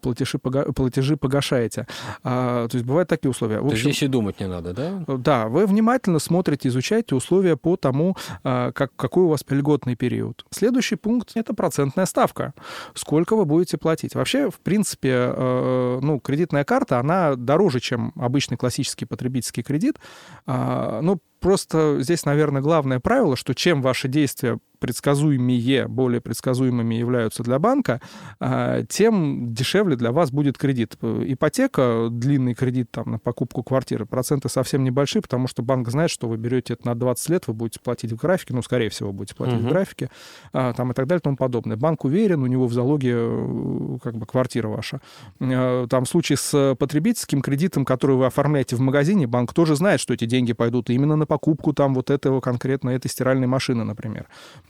платежи, 0.03 0.39
платежи 0.39 1.17
погашаете. 1.17 1.87
А, 2.23 2.69
то 2.69 2.77
есть 2.77 2.87
бывают 2.87 3.09
такие 3.09 3.31
условия. 3.31 3.61
В 3.61 3.67
общем, 3.67 3.91
здесь 3.91 4.03
и 4.03 4.07
думать 4.07 4.39
не 4.41 4.47
надо, 4.47 4.75
да? 4.75 5.05
Да, 5.07 5.49
вы 5.49 5.67
внимательно 5.67 6.19
смотрите, 6.19 6.69
изучаете 6.69 7.15
условия 7.15 7.57
по 7.57 7.77
тому, 7.77 8.17
как, 8.43 8.91
какой 8.97 9.25
у 9.25 9.29
вас 9.29 9.45
льготный 9.49 9.97
период. 9.97 10.45
Следующий 10.51 10.97
пункт— 10.97 11.33
это 11.35 11.55
процентная 11.55 12.07
ставка. 12.07 12.53
Сколько 12.95 13.35
вы 13.35 13.47
будете 13.47 13.79
платить? 13.79 14.15
Вообще, 14.15 14.51
в 14.51 14.61
принципе, 14.61 15.33
ну, 15.37 16.21
кредитная 16.21 16.65
карта, 16.65 16.99
она 16.99 17.35
дороже, 17.35 17.81
чем 17.81 18.13
обычный 18.17 18.59
классический 18.59 19.07
потребительский 19.07 19.63
кредит. 19.63 19.97
Ну, 20.47 21.19
просто 21.41 21.99
здесь, 22.01 22.25
наверное, 22.25 22.61
главное 22.61 23.01
правило, 23.01 23.37
что 23.37 23.55
чем 23.55 23.81
ваши 23.81 24.09
действия 24.09 24.59
предсказуемые, 24.79 25.89
более 25.89 26.21
предсказуемыми 26.21 26.95
являются 26.95 27.43
для 27.43 27.59
банка, 27.59 28.01
а, 28.41 28.85
тем 28.85 29.53
дешевле 29.53 29.97
для 29.97 30.13
вас 30.13 30.31
будет 30.31 30.59
кредит. 30.59 30.97
Ипотека, 31.03 32.09
длинный 32.11 32.55
кредит 32.55 32.91
там, 32.91 33.13
на 33.13 33.19
покупку 33.19 33.63
квартиры, 33.63 34.07
проценты 34.07 34.49
совсем 34.49 34.85
небольшие, 34.85 35.23
потому 35.23 35.49
что 35.49 35.63
банк 35.63 35.89
знает, 35.89 36.11
что 36.11 36.29
вы 36.29 36.37
берете 36.37 36.75
это 36.75 36.87
на 36.87 36.95
20 36.95 37.29
лет, 37.31 37.47
вы 37.47 37.55
будете 37.55 37.81
платить 37.81 38.13
в 38.13 38.17
графике, 38.17 38.55
ну, 38.55 38.63
скорее 38.63 38.89
всего, 38.89 39.13
будете 39.13 39.35
платить 39.35 39.59
угу. 39.59 39.67
в 39.67 39.71
графике, 39.71 40.11
а, 40.53 40.73
там, 40.73 40.91
и 40.93 40.95
так 40.95 41.07
далее 41.07 41.21
и 41.21 41.23
тому 41.23 41.37
подобное. 41.37 41.77
Банк 41.77 42.05
уверен, 42.05 42.43
у 42.43 42.47
него 42.47 42.67
в 42.67 42.73
залоге 42.73 43.15
э, 43.17 43.99
как 44.03 44.17
бы 44.17 44.27
квартира 44.27 44.69
ваша. 44.69 45.01
Э, 45.41 45.87
там 45.89 46.05
в 46.05 46.09
случае 46.09 46.37
с 46.37 46.77
потребительским 46.79 47.43
кредитом, 47.43 47.85
который 47.85 48.17
вы 48.17 48.27
оформляете 48.27 48.77
в 48.77 48.81
магазине, 48.81 49.27
банк 49.27 49.53
тоже 49.53 49.77
знает, 49.77 50.01
что 50.01 50.15
эти 50.15 50.25
деньги 50.25 50.53
пойдут 50.53 50.91
именно 50.91 51.17
на 51.17 51.27
покупку 51.27 51.73
там 51.73 51.95
вот 51.95 52.11
этого 52.11 52.41
конкретно 52.41 52.91
этой 52.91 53.09
стиральной 53.09 53.47
машины, 53.47 53.85
например 53.85 54.27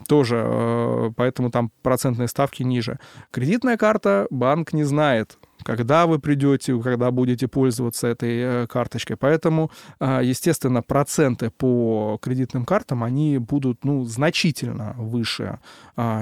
тоже, 0.07 0.43
э, 0.45 1.11
поэтому 1.15 1.51
там 1.51 1.71
процентные 1.81 2.27
ставки 2.27 2.63
ниже. 2.63 2.99
Кредитная 3.31 3.77
карта 3.77 4.27
банк 4.29 4.73
не 4.73 4.83
знает, 4.83 5.37
когда 5.63 6.07
вы 6.07 6.19
придете, 6.19 6.79
когда 6.81 7.11
будете 7.11 7.47
пользоваться 7.47 8.07
этой 8.07 8.39
э, 8.39 8.67
карточкой. 8.67 9.17
Поэтому, 9.17 9.71
э, 9.99 10.21
естественно, 10.23 10.81
проценты 10.81 11.49
по 11.49 12.17
кредитным 12.21 12.65
картам, 12.65 13.03
они 13.03 13.37
будут 13.37 13.83
ну, 13.85 14.03
значительно 14.05 14.95
выше, 14.97 15.59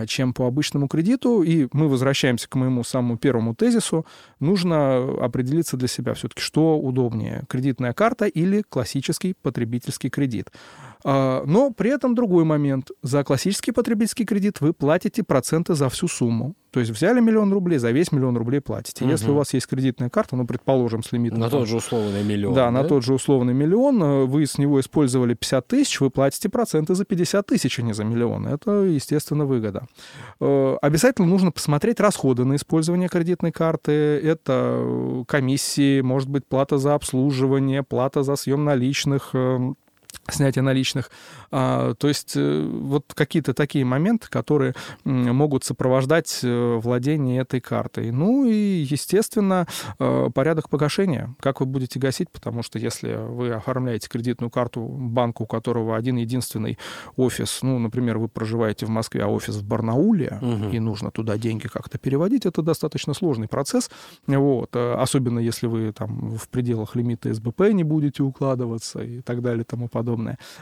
чем 0.08 0.34
по 0.34 0.48
обычному 0.48 0.88
кредиту. 0.88 1.44
И 1.44 1.68
мы 1.72 1.88
возвращаемся 1.88 2.50
к 2.50 2.56
моему 2.56 2.84
самому 2.84 3.18
первому 3.18 3.56
тезису. 3.56 4.06
Нужно 4.40 4.98
определиться 5.24 5.78
для 5.78 5.88
себя 5.88 6.14
все-таки, 6.14 6.42
что 6.42 6.78
удобнее, 6.80 7.44
кредитная 7.48 7.94
карта 7.94 8.26
или 8.26 8.64
классический 8.68 9.36
потребительский 9.42 10.10
кредит. 10.10 10.50
А, 11.04 11.44
но 11.46 11.72
при 11.72 11.92
этом 11.92 12.16
другой 12.16 12.44
момент. 12.44 12.92
За 13.02 13.24
классический 13.24 13.72
потребительский 13.72 14.26
кредит 14.26 14.62
вы 14.62 14.74
платите 14.74 15.24
проценты 15.24 15.74
за 15.74 15.90
всю 15.90 16.08
сумму. 16.08 16.56
То 16.72 16.82
есть 16.82 16.92
взяли 16.92 17.20
миллион 17.22 17.52
рублей, 17.54 17.80
за 17.80 17.92
весь 17.92 18.12
миллион 18.12 18.38
рублей 18.38 18.60
платите. 18.60 19.04
Угу. 19.04 19.12
Если 19.12 19.32
у 19.32 19.34
вас 19.34 19.54
есть 19.54 19.68
кредитная 19.68 20.10
карта, 20.10 20.36
ну, 20.36 20.46
предположим, 20.46 21.02
с 21.02 21.12
лимитом... 21.12 21.40
На 21.40 21.50
там, 21.50 21.62
тот 21.62 21.70
же 21.70 21.78
условный 21.78 22.24
миллион. 22.24 22.54
Да, 22.54 22.66
да, 22.66 22.72
на 22.72 22.84
тот 22.84 23.04
же 23.04 23.14
условный 23.14 23.54
миллион. 23.54 24.04
Э, 24.04 24.26
вы 24.26 24.46
с 24.46 24.58
него 24.58 24.80
использовали 24.80 25.34
50 25.34 25.68
тысяч, 25.68 26.00
вы 26.02 26.10
платите 26.10 26.50
проценты 26.50 26.94
за 26.94 27.06
50 27.06 27.46
тысяч, 27.46 27.80
а 27.80 27.82
не 27.82 27.94
за 27.94 28.04
миллион. 28.04 28.48
Это, 28.48 28.84
естественно, 28.84 29.46
выгода. 29.46 29.88
Э, 30.40 30.78
обязательно 30.82 31.28
нужно 31.28 31.52
посмотреть 31.52 32.00
расходы 32.00 32.44
на 32.44 32.56
использование 32.56 33.10
кредитной 33.10 33.52
карты. 33.52 33.92
Это 33.92 35.24
комиссии, 35.28 36.02
может 36.02 36.30
быть, 36.30 36.46
плата 36.46 36.78
за 36.78 36.96
обслуживание, 36.96 37.82
плата 37.82 38.24
за 38.24 38.36
съем 38.36 38.66
наличных, 38.66 39.32
эм, 39.34 39.78
снятия 40.30 40.62
наличных. 40.62 41.10
А, 41.52 41.94
то 41.96 42.08
есть 42.08 42.34
э, 42.36 42.62
вот 42.62 43.14
какие-то 43.14 43.54
такие 43.54 43.86
моменты, 43.86 44.28
которые 44.30 44.74
могут 45.04 45.64
сопровождать 45.64 46.40
э, 46.44 46.80
владение 46.82 47.42
этой 47.42 47.62
картой. 47.62 48.12
Ну 48.12 48.46
и, 48.46 48.86
естественно, 48.90 49.68
э, 50.00 50.30
порядок 50.34 50.70
погашения. 50.70 51.36
Как 51.40 51.60
вы 51.60 51.66
будете 51.66 52.00
гасить, 52.00 52.30
потому 52.30 52.64
что 52.64 52.80
если 52.80 53.14
вы 53.14 53.52
оформляете 53.52 54.10
кредитную 54.10 54.50
карту 54.50 54.82
банку, 54.82 55.44
у 55.44 55.48
которого 55.48 55.96
один 55.96 56.18
единственный 56.18 56.78
офис, 57.16 57.60
ну, 57.62 57.80
например, 57.80 58.18
вы 58.18 58.28
проживаете 58.28 58.86
в 58.86 58.90
Москве, 58.90 59.24
а 59.24 59.28
офис 59.28 59.56
в 59.56 59.64
Барнауле, 59.64 60.40
угу. 60.42 60.70
и 60.70 60.80
нужно 60.80 61.12
туда 61.12 61.38
деньги 61.38 61.68
как-то 61.68 61.98
переводить, 61.98 62.46
это 62.46 62.62
достаточно 62.62 63.14
сложный 63.14 63.48
процесс. 63.48 63.90
Вот. 64.26 64.76
Особенно 64.76 65.40
если 65.40 65.68
вы 65.68 65.92
там 65.94 66.38
в 66.38 66.50
пределах 66.50 66.96
лимита 66.96 67.34
СБП 67.34 67.62
не 67.72 67.84
будете 67.84 68.24
укладываться 68.24 69.02
и 69.02 69.22
так 69.22 69.42
далее 69.42 69.62
и 69.62 69.66
тому 69.66 69.88
подобное. 69.88 70.17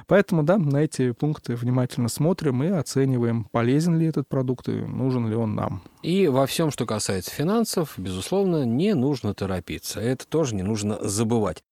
Поэтому, 0.07 0.43
да, 0.43 0.57
на 0.57 0.77
эти 0.77 1.11
пункты 1.11 1.55
внимательно 1.55 2.09
смотрим 2.09 2.63
и 2.63 2.67
оцениваем, 2.67 3.45
полезен 3.51 3.97
ли 3.97 4.07
этот 4.07 4.27
продукт 4.27 4.69
и 4.69 4.73
нужен 4.73 5.27
ли 5.27 5.35
он 5.35 5.55
нам. 5.55 5.81
И 6.01 6.27
во 6.27 6.45
всем, 6.45 6.71
что 6.71 6.85
касается 6.85 7.31
финансов, 7.31 7.93
безусловно, 7.97 8.65
не 8.65 8.93
нужно 8.93 9.33
торопиться. 9.33 9.99
Это 9.99 10.27
тоже 10.27 10.55
не 10.55 10.63
нужно 10.63 10.97
забывать. 11.01 11.63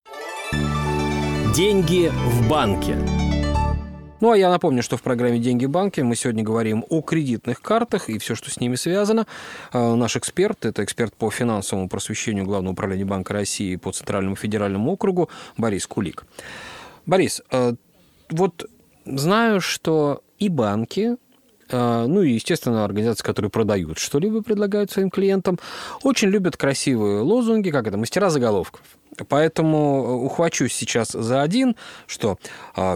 Деньги 1.55 2.09
в 2.09 2.49
банке. 2.49 2.97
Ну, 4.23 4.31
а 4.31 4.37
я 4.37 4.49
напомню, 4.49 4.81
что 4.83 4.95
в 4.95 5.01
программе 5.01 5.37
«Деньги 5.37 5.65
в 5.65 5.69
банке» 5.69 6.01
мы 6.01 6.15
сегодня 6.15 6.45
говорим 6.45 6.85
о 6.89 7.01
кредитных 7.01 7.61
картах 7.61 8.07
и 8.07 8.17
все, 8.19 8.35
что 8.35 8.49
с 8.49 8.57
ними 8.57 8.75
связано. 8.75 9.27
А, 9.73 9.95
наш 9.95 10.15
эксперт, 10.15 10.63
это 10.65 10.81
эксперт 10.81 11.13
по 11.13 11.29
финансовому 11.29 11.89
просвещению 11.89 12.45
Главного 12.45 12.71
управления 12.71 13.03
Банка 13.03 13.33
России 13.33 13.75
по 13.75 13.91
Центральному 13.91 14.37
федеральному 14.37 14.93
округу 14.93 15.29
Борис 15.57 15.85
Кулик. 15.87 16.25
Борис, 17.05 17.41
а, 17.51 17.73
вот 18.29 18.69
знаю, 19.05 19.61
что 19.61 20.23
и 20.39 20.49
банки, 20.49 21.17
а, 21.69 22.07
ну 22.07 22.21
и, 22.21 22.31
естественно, 22.31 22.85
организации, 22.85 23.23
которые 23.23 23.51
продают 23.51 23.97
что-либо, 23.97 24.41
предлагают 24.41 24.91
своим 24.91 25.09
клиентам, 25.09 25.59
очень 26.03 26.29
любят 26.29 26.57
красивые 26.57 27.21
лозунги, 27.21 27.69
как 27.69 27.87
это, 27.87 27.97
мастера 27.97 28.29
заголовков. 28.29 28.81
Поэтому 29.27 30.23
ухвачусь 30.23 30.73
сейчас 30.73 31.09
за 31.09 31.43
один, 31.43 31.75
что 32.07 32.39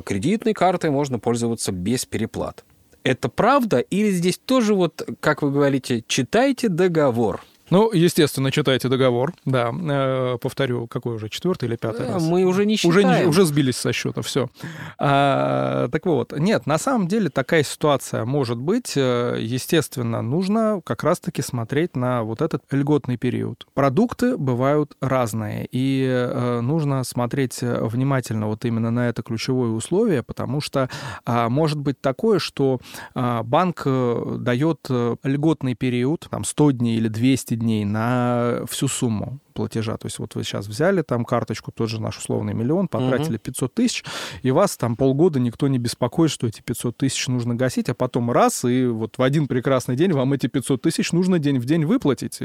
кредитной 0.03 0.53
картой 0.53 0.89
можно 0.89 1.19
пользоваться 1.19 1.71
без 1.71 2.05
переплат. 2.05 2.65
Это 3.03 3.29
правда 3.29 3.79
или 3.79 4.09
здесь 4.09 4.39
тоже 4.43 4.73
вот, 4.73 5.07
как 5.19 5.43
вы 5.43 5.51
говорите, 5.51 6.03
читайте 6.07 6.69
договор? 6.69 7.43
Ну, 7.69 7.91
естественно, 7.91 8.51
читайте 8.51 8.87
договор. 8.87 9.33
Да, 9.45 9.71
э, 9.73 10.37
повторю, 10.41 10.87
какой 10.87 11.15
уже, 11.15 11.29
четвертый 11.29 11.65
или 11.67 11.75
пятый 11.75 12.05
да, 12.05 12.13
раз? 12.13 12.23
Мы 12.23 12.45
уже 12.45 12.65
не 12.65 12.77
считаем. 12.77 13.07
Уже, 13.07 13.27
уже 13.27 13.45
сбились 13.45 13.75
со 13.75 13.91
счета, 13.91 14.21
все. 14.21 14.49
А, 14.97 15.89
так 15.89 16.05
вот, 16.05 16.31
нет, 16.37 16.65
на 16.65 16.77
самом 16.77 17.07
деле 17.07 17.29
такая 17.29 17.63
ситуация 17.63 18.23
может 18.23 18.57
быть. 18.57 18.93
Э, 18.95 19.37
естественно, 19.39 20.21
нужно 20.21 20.81
как 20.85 21.03
раз-таки 21.03 21.41
смотреть 21.41 21.95
на 21.95 22.23
вот 22.23 22.41
этот 22.41 22.63
льготный 22.71 23.17
период. 23.17 23.67
Продукты 23.73 24.37
бывают 24.37 24.95
разные, 25.01 25.67
и 25.69 26.05
э, 26.07 26.61
нужно 26.61 27.03
смотреть 27.03 27.59
внимательно 27.61 28.47
вот 28.47 28.63
именно 28.63 28.91
на 28.91 29.09
это 29.09 29.23
ключевое 29.23 29.71
условие, 29.71 30.23
потому 30.23 30.61
что 30.61 30.89
а, 31.25 31.49
может 31.49 31.79
быть 31.79 31.99
такое, 31.99 32.39
что 32.39 32.79
а, 33.13 33.43
банк 33.43 33.83
дает 33.85 34.87
льготный 35.23 35.75
период, 35.75 36.27
там 36.29 36.45
100 36.45 36.71
дней 36.71 36.97
или 36.97 37.09
200 37.09 37.56
дней 37.57 37.85
на 37.85 38.61
всю 38.67 38.87
сумму 38.87 39.39
платежа. 39.57 39.97
То 39.97 40.05
есть 40.05 40.19
вот 40.19 40.35
вы 40.35 40.43
сейчас 40.43 40.67
взяли 40.67 41.01
там 41.01 41.25
карточку, 41.25 41.71
тот 41.71 41.89
же 41.89 41.99
наш 41.99 42.19
условный 42.19 42.53
миллион, 42.53 42.87
потратили 42.87 43.37
500 43.37 43.73
тысяч, 43.73 44.05
и 44.43 44.51
вас 44.51 44.77
там 44.77 44.95
полгода 44.95 45.39
никто 45.39 45.67
не 45.67 45.79
беспокоит, 45.79 46.29
что 46.29 46.45
эти 46.45 46.61
500 46.61 46.95
тысяч 46.95 47.27
нужно 47.27 47.55
гасить, 47.55 47.89
а 47.89 47.95
потом 47.95 48.29
раз, 48.29 48.63
и 48.65 48.85
вот 48.85 49.17
в 49.17 49.23
один 49.23 49.47
прекрасный 49.47 49.95
день 49.95 50.13
вам 50.13 50.33
эти 50.33 50.45
500 50.45 50.79
тысяч 50.79 51.11
нужно 51.11 51.39
день 51.39 51.57
в 51.57 51.65
день 51.65 51.85
выплатить. 51.85 52.39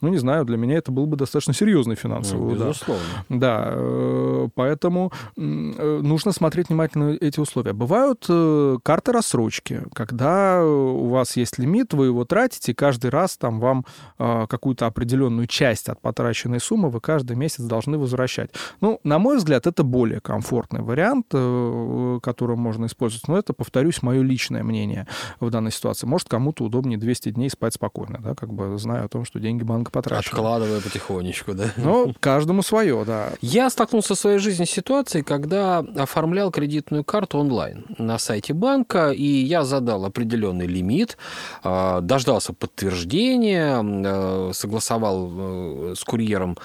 Ну, 0.00 0.08
не 0.08 0.18
знаю, 0.18 0.44
для 0.44 0.56
меня 0.56 0.76
это 0.76 0.92
был 0.92 1.06
бы 1.06 1.16
достаточно 1.16 1.52
серьезный 1.52 1.96
финансовый 1.96 2.46
ну, 2.46 2.52
удар. 2.52 2.68
Безусловно. 2.68 3.02
Да, 3.28 3.64
э, 3.72 4.48
поэтому 4.54 5.12
э, 5.36 5.40
нужно 5.40 6.30
смотреть 6.30 6.68
внимательно 6.68 7.16
эти 7.20 7.40
условия. 7.40 7.72
Бывают 7.72 8.24
э, 8.28 8.78
карты 8.84 9.10
рассрочки, 9.10 9.82
когда 9.94 10.64
у 10.64 11.08
вас 11.08 11.36
есть 11.36 11.58
лимит, 11.58 11.92
вы 11.92 12.06
его 12.06 12.24
тратите, 12.24 12.72
каждый 12.72 13.10
раз 13.10 13.36
там 13.36 13.58
вам 13.58 13.84
какую-то 14.18 14.86
определенную 14.86 15.46
часть 15.46 15.88
от 15.88 16.00
потраченной 16.00 16.51
определенной 16.52 16.60
суммы 16.60 16.90
вы 16.90 17.00
каждый 17.00 17.36
месяц 17.36 17.60
должны 17.64 17.98
возвращать. 17.98 18.50
Ну, 18.80 19.00
на 19.04 19.18
мой 19.18 19.36
взгляд, 19.36 19.66
это 19.66 19.82
более 19.82 20.20
комфортный 20.20 20.82
вариант, 20.82 21.26
э, 21.32 22.18
который 22.22 22.56
можно 22.56 22.86
использовать. 22.86 23.28
Но 23.28 23.38
это, 23.38 23.52
повторюсь, 23.52 24.02
мое 24.02 24.22
личное 24.22 24.62
мнение 24.62 25.06
в 25.40 25.50
данной 25.50 25.72
ситуации. 25.72 26.06
Может, 26.06 26.28
кому-то 26.28 26.64
удобнее 26.64 26.98
200 26.98 27.30
дней 27.30 27.50
спать 27.50 27.74
спокойно, 27.74 28.18
да, 28.22 28.34
как 28.34 28.52
бы 28.52 28.78
зная 28.78 29.04
о 29.04 29.08
том, 29.08 29.24
что 29.24 29.40
деньги 29.40 29.62
банка 29.64 29.90
потрачены. 29.90 30.32
Откладывая 30.32 30.80
потихонечку, 30.80 31.54
да? 31.54 31.72
Ну, 31.76 32.14
каждому 32.20 32.62
свое, 32.62 33.04
да. 33.04 33.30
Я 33.40 33.70
столкнулся 33.70 34.14
в 34.14 34.18
своей 34.18 34.38
жизни 34.38 34.64
с 34.64 34.70
ситуацией, 34.70 35.24
когда 35.24 35.78
оформлял 35.78 36.50
кредитную 36.50 37.04
карту 37.04 37.38
онлайн 37.38 37.84
на 37.98 38.18
сайте 38.18 38.54
банка, 38.54 39.10
и 39.10 39.24
я 39.24 39.64
задал 39.64 40.04
определенный 40.04 40.66
лимит, 40.66 41.16
а, 41.62 42.00
дождался 42.00 42.52
подтверждения, 42.52 43.82
э, 43.82 44.52
согласовал 44.52 45.30
э, 45.32 45.94
с 45.96 46.04
курьером 46.04 46.41
первом 46.42 46.56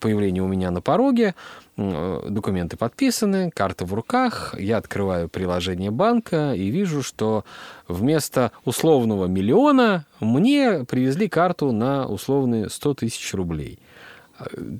появлении 0.00 0.40
у 0.40 0.48
меня 0.48 0.70
на 0.70 0.80
пороге. 0.80 1.34
Документы 1.76 2.76
подписаны, 2.76 3.50
карта 3.50 3.84
в 3.84 3.92
руках. 3.92 4.54
Я 4.58 4.78
открываю 4.78 5.28
приложение 5.28 5.90
банка 5.90 6.54
и 6.54 6.70
вижу, 6.70 7.02
что 7.02 7.44
вместо 7.86 8.50
условного 8.64 9.26
миллиона 9.26 10.06
мне 10.20 10.84
привезли 10.84 11.28
карту 11.28 11.72
на 11.72 12.06
условные 12.06 12.70
100 12.70 12.94
тысяч 12.94 13.34
рублей. 13.34 13.78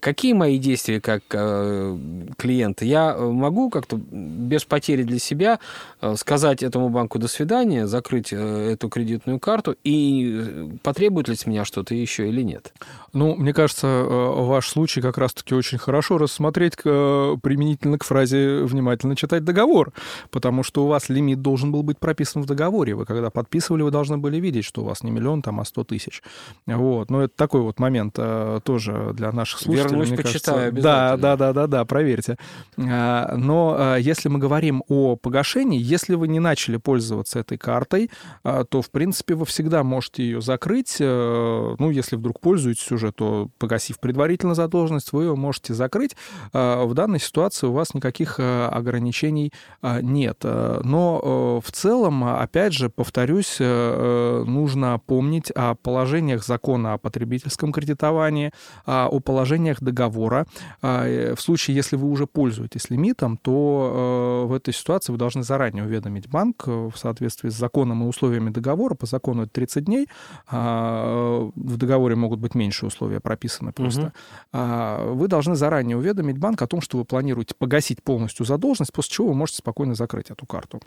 Какие 0.03 0.35
мои 0.35 0.59
действия 0.59 1.01
как 1.01 1.23
э, 1.33 1.99
клиента? 2.37 2.85
Я 2.85 3.17
могу 3.17 3.71
как-то 3.71 3.97
без 3.97 4.65
потери 4.65 5.03
для 5.03 5.19
себя 5.19 5.61
э, 6.03 6.15
сказать 6.17 6.63
этому 6.63 6.91
банку 6.91 7.19
до 7.19 7.27
свидания, 7.27 7.87
закрыть 7.87 8.33
э, 8.33 8.73
эту 8.73 8.91
кредитную 8.91 9.41
карту, 9.41 9.77
и 9.83 10.41
э, 10.43 10.69
потребует 10.83 11.29
ли 11.29 11.37
с 11.37 11.47
меня 11.47 11.65
что-то 11.65 11.95
еще 11.95 12.29
или 12.29 12.43
нет? 12.43 12.75
Ну, 13.15 13.35
мне 13.35 13.55
кажется, 13.55 13.87
э, 13.87 14.05
ваш 14.07 14.69
случай 14.69 15.01
как 15.01 15.17
раз-таки 15.17 15.55
очень 15.55 15.79
хорошо 15.79 16.19
рассмотреть 16.19 16.75
э, 16.85 17.37
применительно 17.43 17.99
к 17.99 18.05
фразе 18.05 18.63
«внимательно 18.63 19.17
читать 19.17 19.45
договор», 19.45 19.93
потому 20.31 20.65
что 20.65 20.85
у 20.85 20.89
вас 20.89 21.09
лимит 21.09 21.41
должен 21.41 21.73
был 21.73 21.83
быть 21.83 21.99
прописан 21.99 22.43
в 22.43 22.47
договоре. 22.47 22.95
Вы 22.95 23.07
когда 23.07 23.31
подписывали, 23.31 23.83
вы 23.83 23.91
должны 23.91 24.19
были 24.19 24.39
видеть, 24.39 24.67
что 24.67 24.83
у 24.83 24.85
вас 24.85 25.03
не 25.03 25.11
миллион, 25.11 25.41
там, 25.41 25.61
а 25.61 25.65
сто 25.65 25.83
тысяч. 25.83 26.23
Вот. 26.67 27.11
Но 27.11 27.23
это 27.23 27.35
такой 27.35 27.63
вот 27.63 27.79
момент 27.79 28.19
тоже 28.65 29.13
для 29.15 29.33
нас 29.33 29.46
наших 29.47 29.61
слушателей. 29.61 29.91
Вернусь, 29.91 30.09
мне 30.09 30.17
почитаю 30.17 30.71
кажется, 30.71 30.83
да, 30.83 31.17
да, 31.17 31.37
да, 31.37 31.53
да, 31.53 31.67
да, 31.67 31.85
проверьте. 31.85 32.37
А, 32.79 33.35
но 33.37 33.77
а, 33.79 33.97
если 33.97 34.29
мы 34.29 34.39
говорим 34.39 34.83
о 34.89 35.17
погашении, 35.17 35.81
если 35.81 36.15
вы 36.15 36.29
не 36.29 36.41
начали 36.41 36.77
пользоваться 36.77 37.39
этой 37.39 37.59
картой, 37.59 38.11
а, 38.43 38.65
то, 38.65 38.83
в 38.83 38.91
принципе, 38.91 39.35
вы 39.35 39.45
всегда 39.47 39.85
можете 39.85 40.25
ее 40.25 40.41
закрыть. 40.41 40.97
Э, 40.99 41.77
ну, 41.79 41.91
если 41.91 42.17
вдруг 42.17 42.41
пользуетесь 42.41 42.91
уже, 42.91 43.13
то, 43.13 43.49
погасив 43.59 44.01
предварительно 44.01 44.55
задолженность, 44.55 45.13
вы 45.13 45.25
ее 45.25 45.37
можете 45.37 45.75
закрыть. 45.75 46.17
В 46.53 46.91
данной 46.95 47.21
ситуации 47.21 47.67
у 47.67 47.73
вас 47.73 47.95
никаких 47.95 48.37
э, 48.39 48.67
ограничений 48.67 49.53
нет. 49.83 50.43
Но 50.43 51.61
в 51.65 51.73
целом, 51.73 52.25
опять 52.25 52.73
же, 52.73 52.91
повторюсь, 52.91 53.57
э, 53.61 54.45
нужно 54.47 55.01
помнить 55.07 55.51
о 55.51 55.75
положениях 55.75 56.45
закона 56.45 56.95
о 56.95 56.99
потребительском 56.99 57.73
кредитовании, 57.73 58.53
о 58.87 59.21
положениях 59.21 59.36
положениях 59.37 59.83
договора. 59.83 60.47
А, 60.81 61.07
э, 61.07 61.35
в 61.35 61.41
случае, 61.41 61.77
если 61.77 61.97
вы 61.97 62.09
уже 62.09 62.27
пользуетесь 62.27 62.89
лимитом, 62.89 63.37
то 63.37 64.43
э, 64.43 64.49
в 64.49 64.53
этой 64.55 64.73
ситуации 64.73 65.13
вы 65.13 65.19
должны 65.19 65.43
заранее 65.43 65.85
уведомить 65.85 66.27
банк 66.27 66.65
э, 66.67 66.71
в 66.71 66.97
соответствии 66.97 67.51
с 67.51 67.55
законом 67.55 68.03
и 68.03 68.07
условиями 68.07 68.49
договора. 68.49 68.95
По 68.95 69.05
закону 69.05 69.43
это 69.43 69.53
30 69.53 69.85
дней. 69.85 70.09
А, 70.49 71.51
в 71.55 71.77
договоре 71.77 72.17
могут 72.17 72.41
быть 72.41 72.55
меньше 72.55 72.87
условия 72.87 73.21
прописаны 73.21 73.73
просто. 73.73 74.13
Угу. 74.53 75.15
Вы 75.17 75.29
должны 75.29 75.55
заранее 75.55 75.99
уведомить 75.99 76.39
банк 76.39 76.63
о 76.63 76.67
том, 76.67 76.81
что 76.81 76.97
вы 76.97 77.05
планируете 77.05 77.55
погасить 77.59 78.03
полностью 78.03 78.47
задолженность, 78.47 78.93
после 78.93 79.13
чего 79.13 79.29
вы 79.29 79.35
можете 79.35 79.59
спокойно 79.59 79.95
закрыть 79.95 80.31
эту 80.31 80.47
карту. 80.47 80.81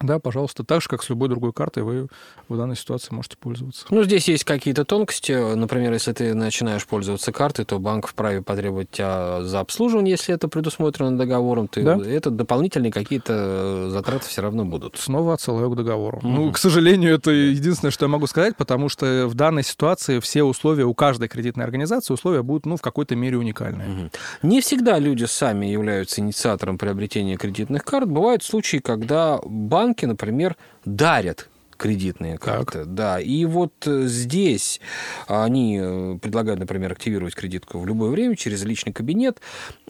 Да, 0.00 0.18
пожалуйста, 0.18 0.64
так 0.64 0.82
же, 0.82 0.88
как 0.88 1.02
с 1.02 1.08
любой 1.08 1.28
другой 1.28 1.52
картой, 1.52 1.82
вы 1.82 2.08
в 2.48 2.56
данной 2.56 2.76
ситуации 2.76 3.14
можете 3.14 3.36
пользоваться. 3.36 3.86
Ну, 3.90 4.02
здесь 4.04 4.28
есть 4.28 4.44
какие-то 4.44 4.84
тонкости. 4.84 5.54
Например, 5.54 5.92
если 5.92 6.12
ты 6.12 6.34
начинаешь 6.34 6.86
пользоваться 6.86 7.32
картой, 7.32 7.64
то 7.64 7.78
банк 7.78 8.06
вправе 8.06 8.42
потребовать 8.42 8.90
тебя 8.90 9.42
за 9.42 9.60
обслуживание, 9.60 10.12
если 10.12 10.34
это 10.34 10.48
предусмотрено 10.48 11.16
договором. 11.16 11.68
Ты, 11.68 11.82
да? 11.82 11.96
Это 12.04 12.30
дополнительные 12.30 12.92
какие-то 12.92 13.90
затраты 13.90 14.26
все 14.26 14.42
равно 14.42 14.64
будут. 14.64 14.96
Снова 14.96 15.34
отсылаю 15.34 15.70
к 15.70 15.76
договору. 15.76 16.18
Угу. 16.18 16.28
Ну, 16.28 16.52
к 16.52 16.58
сожалению, 16.58 17.14
это 17.14 17.30
единственное, 17.30 17.92
что 17.92 18.04
я 18.04 18.08
могу 18.08 18.26
сказать, 18.26 18.56
потому 18.56 18.88
что 18.88 19.26
в 19.26 19.34
данной 19.34 19.62
ситуации 19.62 20.18
все 20.20 20.42
условия 20.42 20.84
у 20.84 20.94
каждой 20.94 21.28
кредитной 21.28 21.64
организации, 21.64 22.14
условия 22.14 22.42
будут, 22.42 22.66
ну, 22.66 22.76
в 22.76 22.82
какой-то 22.82 23.16
мере 23.16 23.38
уникальные. 23.38 23.88
Угу. 23.88 24.10
Не 24.42 24.60
всегда 24.60 24.98
люди 24.98 25.24
сами 25.24 25.66
являются 25.66 26.20
инициатором 26.20 26.78
приобретения 26.78 27.36
кредитных 27.36 27.84
карт. 27.84 28.08
Бывают 28.08 28.42
случаи, 28.42 28.78
когда 28.78 29.38
банк 29.44 29.83
банки, 29.84 30.06
например, 30.06 30.56
дарят 30.84 31.48
кредитные 31.76 32.38
карты. 32.38 32.84
Так. 32.84 32.94
Да. 32.94 33.20
И 33.20 33.44
вот 33.44 33.72
э, 33.86 34.06
здесь 34.06 34.80
они 35.26 35.78
э, 35.80 36.18
предлагают, 36.22 36.60
например, 36.60 36.92
активировать 36.92 37.34
кредитку 37.34 37.78
в 37.78 37.86
любое 37.86 38.10
время 38.10 38.36
через 38.36 38.64
личный 38.64 38.92
кабинет. 38.92 39.40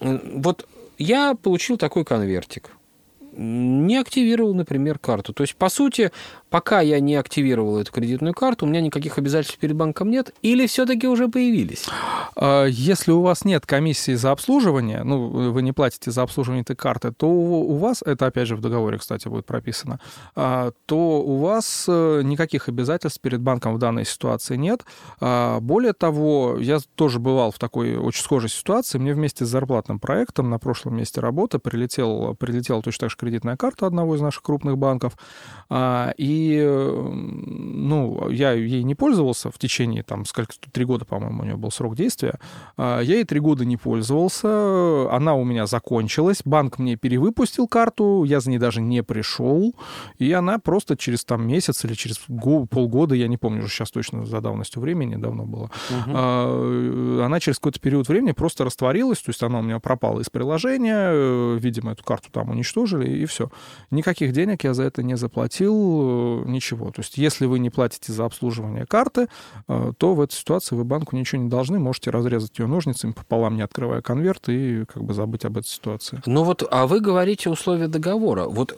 Вот 0.01 0.67
я 0.99 1.35
получил 1.35 1.77
такой 1.77 2.05
конвертик 2.05 2.71
не 3.37 3.97
активировал, 3.97 4.55
например, 4.55 4.99
карту. 4.99 5.33
То 5.33 5.43
есть, 5.43 5.57
по 5.57 5.69
сути, 5.69 6.13
пока 6.51 6.81
я 6.81 7.01
не 7.01 7.17
активировал 7.17 7.79
эту 7.79 7.93
кредитную 7.93 8.35
карту, 8.35 8.67
у 8.67 8.69
меня 8.69 8.81
никаких 8.81 9.19
обязательств 9.19 9.59
перед 9.59 9.75
банком 9.75 10.11
нет, 10.11 10.33
или 10.43 10.67
все-таки 10.67 11.09
уже 11.09 11.29
появились? 11.29 11.87
А, 12.37 12.67
если 12.67 13.13
у 13.13 13.23
вас 13.23 13.45
нет 13.45 13.67
комиссии 13.67 14.15
за 14.15 14.31
обслуживание, 14.31 15.03
ну, 15.03 15.51
вы 15.51 15.63
не 15.63 15.73
платите 15.73 16.11
за 16.11 16.23
обслуживание 16.23 16.63
этой 16.63 16.77
карты, 16.77 17.13
то 17.13 17.27
у 17.27 17.77
вас, 17.77 18.03
это 18.05 18.27
опять 18.27 18.49
же 18.49 18.57
в 18.57 18.61
договоре, 18.61 18.99
кстати, 18.99 19.29
будет 19.29 19.47
прописано, 19.47 20.01
а, 20.37 20.73
то 20.87 21.21
у 21.23 21.39
вас 21.39 21.87
э, 21.89 22.23
никаких 22.23 22.69
обязательств 22.69 23.21
перед 23.21 23.41
банком 23.41 23.75
в 23.75 23.79
данной 23.79 24.05
ситуации 24.05 24.57
нет. 24.57 24.85
А, 25.21 25.61
более 25.61 25.93
того, 25.93 26.59
я 26.61 26.79
тоже 26.95 27.19
бывал 27.19 27.51
в 27.51 27.59
такой 27.59 27.97
очень 27.97 28.23
схожей 28.23 28.51
ситуации. 28.51 28.99
Мне 28.99 29.15
вместе 29.15 29.45
с 29.45 29.49
зарплатным 29.49 29.99
проектом 29.99 30.51
на 30.51 30.59
прошлом 30.59 30.97
месте 30.97 31.21
работы 31.21 31.59
прилетел, 31.59 32.35
прилетела 32.35 32.83
точно 32.83 33.05
так 33.05 33.11
же 33.11 33.17
кредитная 33.25 33.57
карта 33.57 33.87
одного 33.87 34.15
из 34.15 34.21
наших 34.21 34.43
крупных 34.43 34.79
банков. 34.79 35.17
И 35.75 36.63
ну, 37.75 38.29
я 38.31 38.53
ей 38.53 38.83
не 38.83 38.95
пользовался 38.95 39.51
в 39.51 39.59
течение, 39.59 40.03
там, 40.03 40.25
сколько, 40.27 40.53
три 40.73 40.85
года, 40.85 41.05
по-моему, 41.05 41.43
у 41.43 41.45
нее 41.45 41.57
был 41.57 41.71
срок 41.71 41.97
действия. 41.97 42.39
А, 42.77 43.01
я 43.01 43.15
ей 43.17 43.25
три 43.25 43.41
года 43.41 43.65
не 43.65 43.77
пользовался, 43.77 45.11
она 45.11 45.35
у 45.35 45.45
меня 45.45 45.67
закончилась, 45.67 46.43
банк 46.45 46.79
мне 46.79 46.97
перевыпустил 46.97 47.67
карту, 47.67 48.25
я 48.25 48.41
за 48.41 48.51
ней 48.51 48.59
даже 48.59 48.81
не 48.81 49.03
пришел, 49.03 49.75
и 50.19 50.33
она 50.33 50.59
просто 50.59 50.97
через 50.97 51.25
там 51.25 51.47
месяц 51.47 51.85
или 51.85 51.95
через 51.95 52.21
полгода, 52.71 53.15
я 53.15 53.29
не 53.29 53.37
помню 53.37 53.61
уже 53.61 53.69
сейчас 53.69 53.91
точно 53.91 54.25
за 54.25 54.41
давностью 54.41 54.83
времени, 54.83 55.17
давно 55.17 55.45
было, 55.45 55.71
угу. 55.91 57.23
она 57.23 57.41
через 57.41 57.59
какой-то 57.59 57.81
период 57.81 58.09
времени 58.09 58.33
просто 58.33 58.65
растворилась, 58.65 59.19
то 59.19 59.31
есть 59.31 59.43
она 59.43 59.61
у 59.61 59.63
меня 59.63 59.81
пропала 59.81 60.21
из 60.21 60.31
приложения, 60.31 61.11
э, 61.13 61.59
видимо, 61.61 61.93
эту 61.93 62.05
карту 62.05 62.29
там 62.31 62.51
уничтожили, 62.51 63.09
и 63.17 63.27
все. 63.27 63.51
Никаких 63.91 64.33
денег 64.33 64.65
я 64.65 64.75
за 64.75 64.85
это 64.85 65.03
не 65.03 65.17
заплатил, 65.17 66.45
ничего. 66.45 66.91
То 66.91 67.01
есть 67.01 67.19
если 67.19 67.47
вы 67.47 67.59
не 67.59 67.71
платите 67.71 68.13
за 68.13 68.25
обслуживание 68.25 68.87
карты, 68.87 69.29
э, 69.69 69.93
то 69.97 70.15
в 70.15 70.21
этой 70.21 70.35
ситуации 70.35 70.75
вы 70.75 70.85
банку 70.85 71.17
ничего 71.17 71.43
не 71.43 71.49
должны, 71.49 71.79
можете 71.79 72.11
разрезать 72.11 72.59
ее 72.59 72.67
ножницами 72.67 73.13
пополам, 73.13 73.57
не 73.57 73.63
открывая 73.63 74.03
конверт, 74.03 74.49
и 74.49 74.85
как 74.85 75.03
бы 75.05 75.15
забыть 75.15 75.45
об 75.45 75.59
этой 75.59 75.69
ситуации. 75.69 76.23
Ну 76.27 76.45
вот, 76.45 76.67
а 76.71 76.87
вы 76.87 77.01
говорите 77.01 77.51
условия 77.51 77.89
договора. 77.89 78.45
Вот 78.45 78.73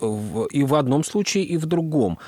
и 0.50 0.64
в 0.64 0.74
одном 0.74 1.04
случае, 1.04 1.44
и 1.44 1.56
в 1.56 1.66
другом. 1.66 2.18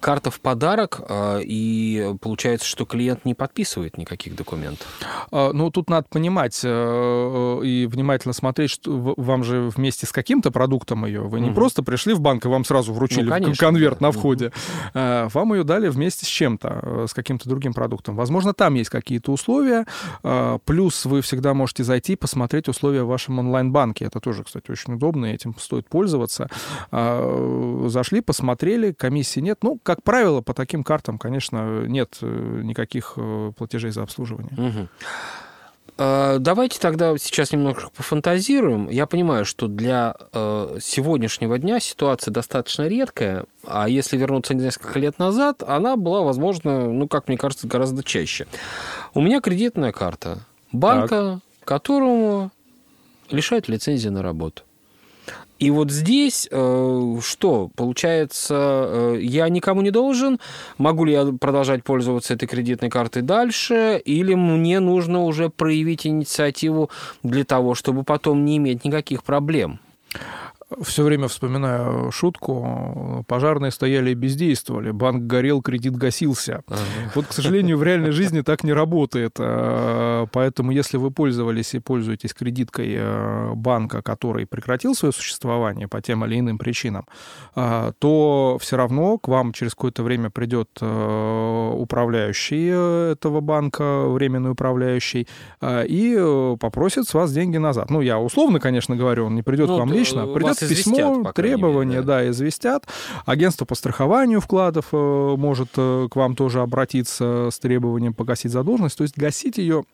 Карта 0.00 0.30
в 0.30 0.40
подарок, 0.40 1.00
э, 1.08 1.40
и 1.44 2.14
получается, 2.20 2.66
что 2.66 2.84
клиент 2.84 3.24
не 3.24 3.34
подписывает 3.34 3.98
никаких 3.98 4.36
документов. 4.36 4.86
А, 5.30 5.52
ну, 5.52 5.70
тут 5.70 5.90
надо 5.90 6.06
понимать 6.08 6.60
э, 6.64 7.60
и 7.64 7.86
внимательно 7.86 8.32
смотреть, 8.32 8.70
что 8.70 9.14
вам 9.16 9.44
же 9.44 9.70
вместе 9.74 10.06
с 10.06 10.12
каким-то 10.12 10.50
продуктом 10.50 11.04
ее, 11.04 11.22
вы 11.22 11.40
не. 11.40 11.50
Просто 11.58 11.82
пришли 11.82 12.14
в 12.14 12.20
банк 12.20 12.44
и 12.44 12.48
вам 12.48 12.64
сразу 12.64 12.92
вручили 12.92 13.24
ну, 13.24 13.32
конечно, 13.32 13.66
конверт 13.66 13.98
да. 14.00 14.06
на 14.06 14.12
входе. 14.12 14.46
Угу. 14.46 14.54
Э, 14.94 15.28
вам 15.32 15.54
ее 15.54 15.64
дали 15.64 15.88
вместе 15.88 16.24
с 16.24 16.28
чем-то, 16.28 16.80
э, 16.82 17.06
с 17.08 17.14
каким-то 17.14 17.48
другим 17.48 17.72
продуктом. 17.74 18.16
Возможно, 18.16 18.54
там 18.54 18.74
есть 18.74 18.90
какие-то 18.90 19.32
условия, 19.32 19.86
э, 20.22 20.58
плюс 20.64 21.04
вы 21.04 21.20
всегда 21.20 21.54
можете 21.54 21.84
зайти 21.84 22.14
и 22.14 22.16
посмотреть 22.16 22.68
условия 22.68 23.02
в 23.02 23.08
вашем 23.08 23.38
онлайн-банке. 23.38 24.04
Это 24.04 24.20
тоже, 24.20 24.44
кстати, 24.44 24.70
очень 24.70 24.94
удобно, 24.94 25.26
и 25.26 25.34
этим 25.34 25.54
стоит 25.58 25.88
пользоваться. 25.88 26.48
Зашли, 26.90 28.20
посмотрели, 28.20 28.92
комиссии 28.92 29.40
нет. 29.40 29.58
Ну, 29.62 29.78
как 29.82 30.02
правило, 30.02 30.40
по 30.40 30.54
таким 30.54 30.84
картам, 30.84 31.18
конечно, 31.18 31.86
нет 31.86 32.18
никаких 32.20 33.16
платежей 33.56 33.90
за 33.90 34.02
обслуживание. 34.02 34.52
Угу. 34.56 34.88
Э, 35.98 36.36
давайте 36.38 36.78
тогда 36.78 37.16
сейчас 37.18 37.52
немножко 37.52 37.90
пофантазируем. 37.94 38.88
Я 38.88 39.06
понимаю, 39.06 39.44
что 39.44 39.66
для 39.66 40.14
э, 40.32 40.78
сегодняшнего 40.80 41.58
дня 41.58 41.80
ситуация 41.80 42.32
достаточно 42.32 42.86
редкая, 42.86 43.44
а 43.66 43.88
если 43.88 44.16
вернуться 44.16 44.54
несколько 44.54 44.98
лет 45.00 45.18
назад, 45.18 45.62
она 45.66 45.96
была, 45.96 46.22
возможно, 46.22 46.90
ну, 46.90 47.08
как 47.08 47.26
мне 47.28 47.36
кажется, 47.36 47.66
гораздо 47.66 48.04
чаще. 48.04 48.46
У 49.12 49.20
меня 49.20 49.40
кредитная 49.40 49.92
карта 49.92 50.38
банка, 50.70 51.40
так. 51.58 51.68
которому 51.68 52.50
лишают 53.30 53.68
лицензии 53.68 54.08
на 54.08 54.22
работу. 54.22 54.62
И 55.58 55.70
вот 55.70 55.90
здесь 55.90 56.48
э, 56.50 57.16
что? 57.22 57.70
Получается, 57.74 59.14
э, 59.14 59.18
я 59.20 59.48
никому 59.48 59.82
не 59.82 59.90
должен, 59.90 60.38
могу 60.78 61.04
ли 61.04 61.12
я 61.12 61.24
продолжать 61.26 61.82
пользоваться 61.82 62.34
этой 62.34 62.46
кредитной 62.46 62.90
картой 62.90 63.22
дальше, 63.22 64.00
или 64.04 64.34
мне 64.34 64.78
нужно 64.78 65.24
уже 65.24 65.50
проявить 65.50 66.06
инициативу 66.06 66.90
для 67.22 67.44
того, 67.44 67.74
чтобы 67.74 68.04
потом 68.04 68.44
не 68.44 68.58
иметь 68.58 68.84
никаких 68.84 69.24
проблем? 69.24 69.80
Все 70.82 71.02
время 71.02 71.28
вспоминаю 71.28 72.10
шутку. 72.10 73.24
Пожарные 73.26 73.70
стояли 73.70 74.10
и 74.10 74.14
бездействовали. 74.14 74.90
Банк 74.90 75.24
горел, 75.24 75.62
кредит 75.62 75.96
гасился. 75.96 76.62
Ага. 76.66 76.78
Вот, 77.14 77.26
к 77.26 77.32
сожалению, 77.32 77.78
в 77.78 77.82
реальной 77.82 78.10
жизни 78.10 78.42
так 78.42 78.64
не 78.64 78.72
работает. 78.72 79.36
Э, 79.38 80.26
поэтому, 80.30 80.70
если 80.70 80.98
вы 80.98 81.10
пользовались 81.10 81.74
и 81.74 81.78
пользуетесь 81.78 82.34
кредиткой 82.34 82.94
э, 82.98 83.52
банка, 83.54 84.02
который 84.02 84.46
прекратил 84.46 84.94
свое 84.94 85.12
существование 85.12 85.88
по 85.88 86.02
тем 86.02 86.24
или 86.26 86.38
иным 86.38 86.58
причинам, 86.58 87.06
э, 87.56 87.92
то 87.98 88.58
все 88.60 88.76
равно 88.76 89.18
к 89.18 89.28
вам 89.28 89.52
через 89.52 89.74
какое-то 89.74 90.02
время 90.02 90.30
придет 90.30 90.68
управляющий 90.80 93.12
этого 93.12 93.40
банка, 93.40 94.06
временный 94.08 94.50
управляющий, 94.50 95.28
и 95.62 96.54
попросит 96.60 97.08
с 97.08 97.14
вас 97.14 97.32
деньги 97.32 97.56
назад. 97.56 97.90
Ну, 97.90 98.00
я 98.00 98.18
условно, 98.18 98.60
конечно, 98.60 98.96
говорю, 98.96 99.26
он 99.26 99.34
не 99.34 99.42
придет 99.42 99.68
ну, 99.68 99.76
к 99.76 99.78
вам 99.78 99.92
лично, 99.92 100.26
придет 100.26 100.57
письмо, 100.60 101.32
требования, 101.34 101.96
мере, 101.96 102.02
да. 102.02 102.18
да, 102.20 102.30
известят. 102.30 102.86
Агентство 103.26 103.64
по 103.64 103.74
страхованию 103.74 104.40
вкладов 104.40 104.92
может 104.92 105.70
к 105.72 106.10
вам 106.14 106.36
тоже 106.36 106.60
обратиться 106.60 107.48
с 107.52 107.58
требованием 107.58 108.14
погасить 108.14 108.52
задолженность. 108.52 108.98
То 108.98 109.02
есть 109.02 109.16
гасить 109.16 109.58
ее 109.58 109.84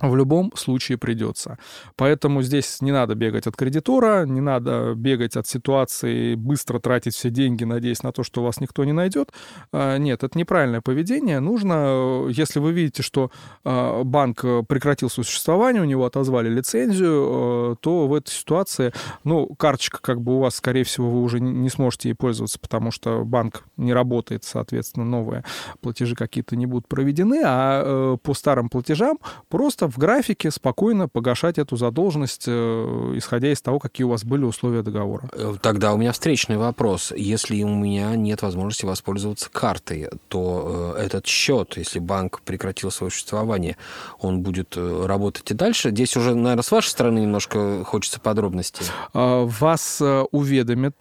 в 0.00 0.14
любом 0.14 0.52
случае 0.56 0.98
придется. 0.98 1.58
Поэтому 1.96 2.42
здесь 2.42 2.82
не 2.82 2.92
надо 2.92 3.14
бегать 3.14 3.46
от 3.46 3.56
кредитора, 3.56 4.26
не 4.26 4.40
надо 4.40 4.94
бегать 4.94 5.36
от 5.36 5.46
ситуации, 5.46 6.34
быстро 6.34 6.78
тратить 6.78 7.14
все 7.14 7.30
деньги, 7.30 7.64
надеясь 7.64 8.02
на 8.02 8.12
то, 8.12 8.22
что 8.22 8.42
вас 8.42 8.60
никто 8.60 8.84
не 8.84 8.92
найдет. 8.92 9.32
А, 9.72 9.96
нет, 9.96 10.22
это 10.22 10.38
неправильное 10.38 10.82
поведение. 10.82 11.40
Нужно, 11.40 12.26
если 12.28 12.58
вы 12.58 12.72
видите, 12.72 13.02
что 13.02 13.30
а, 13.64 14.04
банк 14.04 14.44
прекратил 14.68 15.08
существование, 15.08 15.80
у 15.80 15.86
него 15.86 16.04
отозвали 16.04 16.48
лицензию, 16.48 17.76
то 17.80 18.06
в 18.06 18.14
этой 18.14 18.30
ситуации, 18.30 18.92
ну, 19.24 19.46
карточка 19.54 19.98
как 20.02 20.20
бы 20.20 20.36
у 20.36 20.40
вас, 20.40 20.56
скорее 20.56 20.84
всего, 20.84 21.10
вы 21.10 21.22
уже 21.22 21.40
не 21.40 21.70
сможете 21.70 22.10
ей 22.10 22.14
пользоваться, 22.14 22.58
потому 22.58 22.90
что 22.90 23.24
банк 23.24 23.64
не 23.78 23.94
работает, 23.94 24.44
соответственно, 24.44 25.06
новые 25.06 25.44
платежи 25.80 26.14
какие-то 26.14 26.54
не 26.54 26.66
будут 26.66 26.86
проведены, 26.86 27.42
а 27.44 28.16
по 28.18 28.34
старым 28.34 28.68
платежам 28.68 29.18
просто 29.48 29.85
в 29.88 29.98
графике 29.98 30.50
спокойно 30.50 31.08
погашать 31.08 31.58
эту 31.58 31.76
задолженность, 31.76 32.44
э, 32.46 33.12
исходя 33.16 33.52
из 33.52 33.60
того, 33.60 33.78
какие 33.78 34.04
у 34.04 34.10
вас 34.10 34.24
были 34.24 34.44
условия 34.44 34.82
договора. 34.82 35.28
Э, 35.32 35.54
тогда 35.60 35.92
у 35.92 35.96
меня 35.96 36.12
встречный 36.12 36.56
вопрос. 36.56 37.12
Если 37.16 37.62
у 37.62 37.68
меня 37.68 38.14
нет 38.16 38.42
возможности 38.42 38.84
воспользоваться 38.84 39.48
картой, 39.50 40.08
то 40.28 40.94
э, 40.96 41.04
этот 41.04 41.26
счет, 41.26 41.76
если 41.76 41.98
банк 41.98 42.40
прекратил 42.42 42.90
свое 42.90 43.10
существование, 43.10 43.76
он 44.20 44.42
будет 44.42 44.76
работать 44.76 45.50
и 45.50 45.54
дальше? 45.54 45.90
Здесь 45.90 46.16
уже, 46.16 46.34
наверное, 46.34 46.62
с 46.62 46.70
вашей 46.70 46.88
стороны 46.88 47.20
немножко 47.20 47.84
хочется 47.84 48.20
подробностей. 48.20 48.86
А, 49.12 49.44
вас 49.44 50.02
уведомят, 50.30 50.96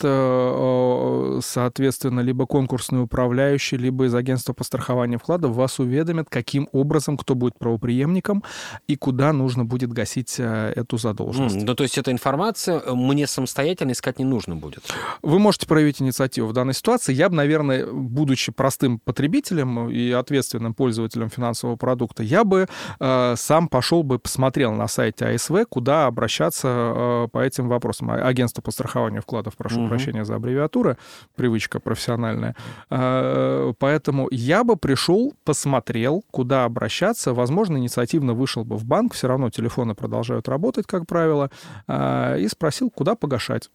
соответственно, 1.43 2.19
либо 2.21 2.45
конкурсный 2.45 3.03
управляющий, 3.03 3.77
либо 3.77 4.05
из 4.05 4.15
агентства 4.15 4.53
по 4.53 4.63
страхованию 4.63 5.19
вкладов, 5.19 5.55
вас 5.55 5.79
уведомят, 5.79 6.27
каким 6.29 6.67
образом, 6.71 7.17
кто 7.17 7.35
будет 7.35 7.57
правоприемником, 7.57 8.43
и 8.87 8.95
куда 8.95 9.33
нужно 9.33 9.65
будет 9.65 9.91
гасить 9.91 10.35
э, 10.39 10.73
эту 10.75 10.97
задолженность. 10.97 11.57
Mm, 11.57 11.65
ну, 11.65 11.75
то 11.75 11.83
есть 11.83 11.97
эта 11.97 12.11
информация 12.11 12.79
э, 12.79 12.93
мне 12.93 13.27
самостоятельно 13.27 13.91
искать 13.91 14.19
не 14.19 14.25
нужно 14.25 14.55
будет? 14.55 14.83
Вы 15.21 15.39
можете 15.39 15.67
проявить 15.67 16.01
инициативу 16.01 16.47
в 16.47 16.53
данной 16.53 16.73
ситуации. 16.73 17.13
Я 17.13 17.29
бы, 17.29 17.35
наверное, 17.35 17.85
будучи 17.85 18.51
простым 18.51 18.99
потребителем 18.99 19.89
и 19.89 20.11
ответственным 20.11 20.73
пользователем 20.73 21.29
финансового 21.29 21.75
продукта, 21.75 22.23
я 22.23 22.43
бы 22.43 22.67
э, 22.99 23.33
сам 23.37 23.67
пошел 23.67 24.03
бы, 24.03 24.19
посмотрел 24.19 24.73
на 24.73 24.87
сайте 24.87 25.25
АСВ, 25.25 25.65
куда 25.69 26.07
обращаться 26.07 26.67
э, 26.67 27.27
по 27.31 27.39
этим 27.39 27.67
вопросам. 27.67 28.11
А, 28.11 28.15
агентство 28.27 28.61
по 28.61 28.71
страхованию 28.71 29.21
вкладов, 29.21 29.55
прошу 29.57 29.81
угу. 29.81 29.89
прощения 29.89 30.25
за 30.25 30.35
аббревиатуры, 30.35 30.97
привычка 31.35 31.79
профессиональная. 31.79 32.55
Э, 32.89 33.73
поэтому 33.79 34.27
я 34.31 34.63
бы 34.63 34.75
пришел, 34.75 35.33
посмотрел, 35.43 36.23
куда 36.31 36.65
обращаться, 36.65 37.33
возможно, 37.33 37.77
инициативно 37.77 38.33
вышел 38.33 38.64
бы 38.65 38.77
в 38.77 38.85
банк, 38.85 39.13
все 39.13 39.27
равно 39.27 39.49
телефоны 39.49 39.95
продолжают 39.95 40.47
работать, 40.47 40.85
как 40.87 41.07
правило, 41.07 41.49
а, 41.87 42.35
и 42.37 42.47
спросил, 42.47 42.89
куда 42.89 43.15
погашать. 43.15 43.69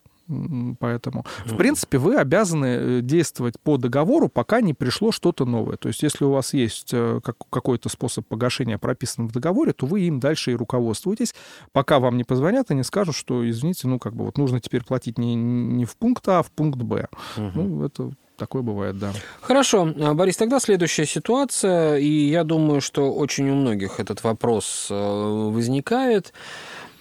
Поэтому, 0.79 1.25
в 1.45 1.57
принципе, 1.57 1.99
вы 1.99 2.17
обязаны 2.17 2.67
э, 2.67 3.01
действовать 3.03 3.59
по 3.61 3.79
договору, 3.79 4.29
пока 4.29 4.61
не 4.61 4.75
пришло 4.75 5.11
что-то 5.11 5.45
новое. 5.45 5.77
То 5.77 5.89
есть, 5.89 6.05
если 6.05 6.25
у 6.25 6.31
вас 6.31 6.55
есть 6.55 6.91
э, 6.93 7.21
какой-то 7.51 7.89
способ 7.89 8.27
погашения 8.27 8.79
прописан 8.79 9.27
в 9.27 9.33
договоре, 9.33 9.73
то 9.73 9.87
вы 9.87 10.03
им 10.03 10.21
дальше 10.21 10.53
и 10.53 10.55
руководствуетесь, 10.55 11.35
пока 11.73 11.99
вам 11.99 12.17
не 12.17 12.23
позвонят 12.23 12.71
и 12.71 12.75
не 12.75 12.85
скажут, 12.85 13.17
что, 13.17 13.49
извините, 13.49 13.89
ну, 13.89 13.99
как 13.99 14.15
бы 14.15 14.25
вот 14.25 14.39
нужно 14.39 14.61
теперь 14.61 14.85
платить 14.85 15.19
не, 15.19 15.35
не 15.35 15.85
в 15.85 15.97
пункт 15.97 16.29
А, 16.29 16.39
а 16.39 16.43
в 16.45 16.53
пункт 16.53 16.81
Б. 16.81 17.09
Угу. 17.37 17.51
Ну, 17.55 17.85
это 17.85 18.13
Такое 18.41 18.63
бывает, 18.63 18.99
да. 18.99 19.13
Хорошо. 19.43 19.93
А, 20.01 20.15
Борис, 20.15 20.39
тогда 20.39 20.61
следующая 20.61 21.05
ситуация, 21.05 21.99
и 21.99 22.09
я 22.09 22.43
думаю, 22.43 22.81
что 22.81 23.13
очень 23.13 23.51
у 23.51 23.55
многих 23.55 24.01
этот 24.01 24.25
вопрос 24.25 24.87
э, 24.91 24.95
возникает. 24.95 26.33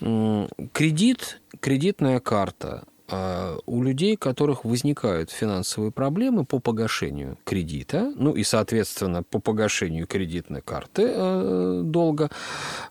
Кредит, 0.02 1.40
кредитная 1.62 2.20
карта. 2.20 2.84
А, 3.12 3.58
у 3.66 3.84
людей, 3.84 4.16
у 4.16 4.18
которых 4.18 4.66
возникают 4.66 5.32
финансовые 5.32 5.92
проблемы 5.92 6.46
по 6.46 6.60
погашению 6.60 7.38
кредита, 7.44 8.12
ну 8.16 8.34
и, 8.34 8.44
соответственно, 8.44 9.24
по 9.24 9.40
погашению 9.40 10.06
кредитной 10.06 10.62
карты 10.62 11.04
э, 11.08 11.82
долга, 11.84 12.30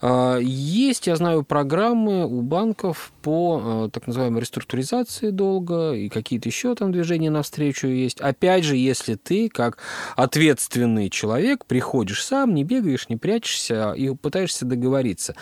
э, 0.02 0.40
есть, 0.42 1.06
я 1.06 1.16
знаю, 1.16 1.44
программы 1.44 2.26
у 2.26 2.42
банков 2.42 3.12
по 3.22 3.86
э, 3.86 3.90
так 3.92 4.06
называемой 4.06 4.40
реструктуризации 4.40 5.30
долга 5.30 5.92
и 5.92 6.08
какие-то 6.08 6.48
еще 6.48 6.74
там 6.74 6.90
движения 6.92 7.30
навстречу 7.30 7.86
есть. 7.86 8.20
Опять 8.20 8.64
же, 8.64 8.76
если 8.76 9.14
ты, 9.14 9.48
как 9.48 9.78
ответственный 10.16 11.10
человек, 11.10 11.64
приходишь 11.66 12.24
сам, 12.24 12.54
не 12.54 12.64
бегаешь, 12.64 13.08
не 13.08 13.16
прячешься 13.16 13.92
и 13.92 14.14
пытаешься 14.14 14.64
договориться. 14.64 15.34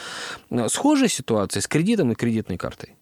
Схожая 0.68 1.08
ситуация 1.08 1.60
с 1.60 1.66
кредитом 1.66 2.12
и 2.12 2.14
кредитной 2.14 2.58
картой? 2.58 2.95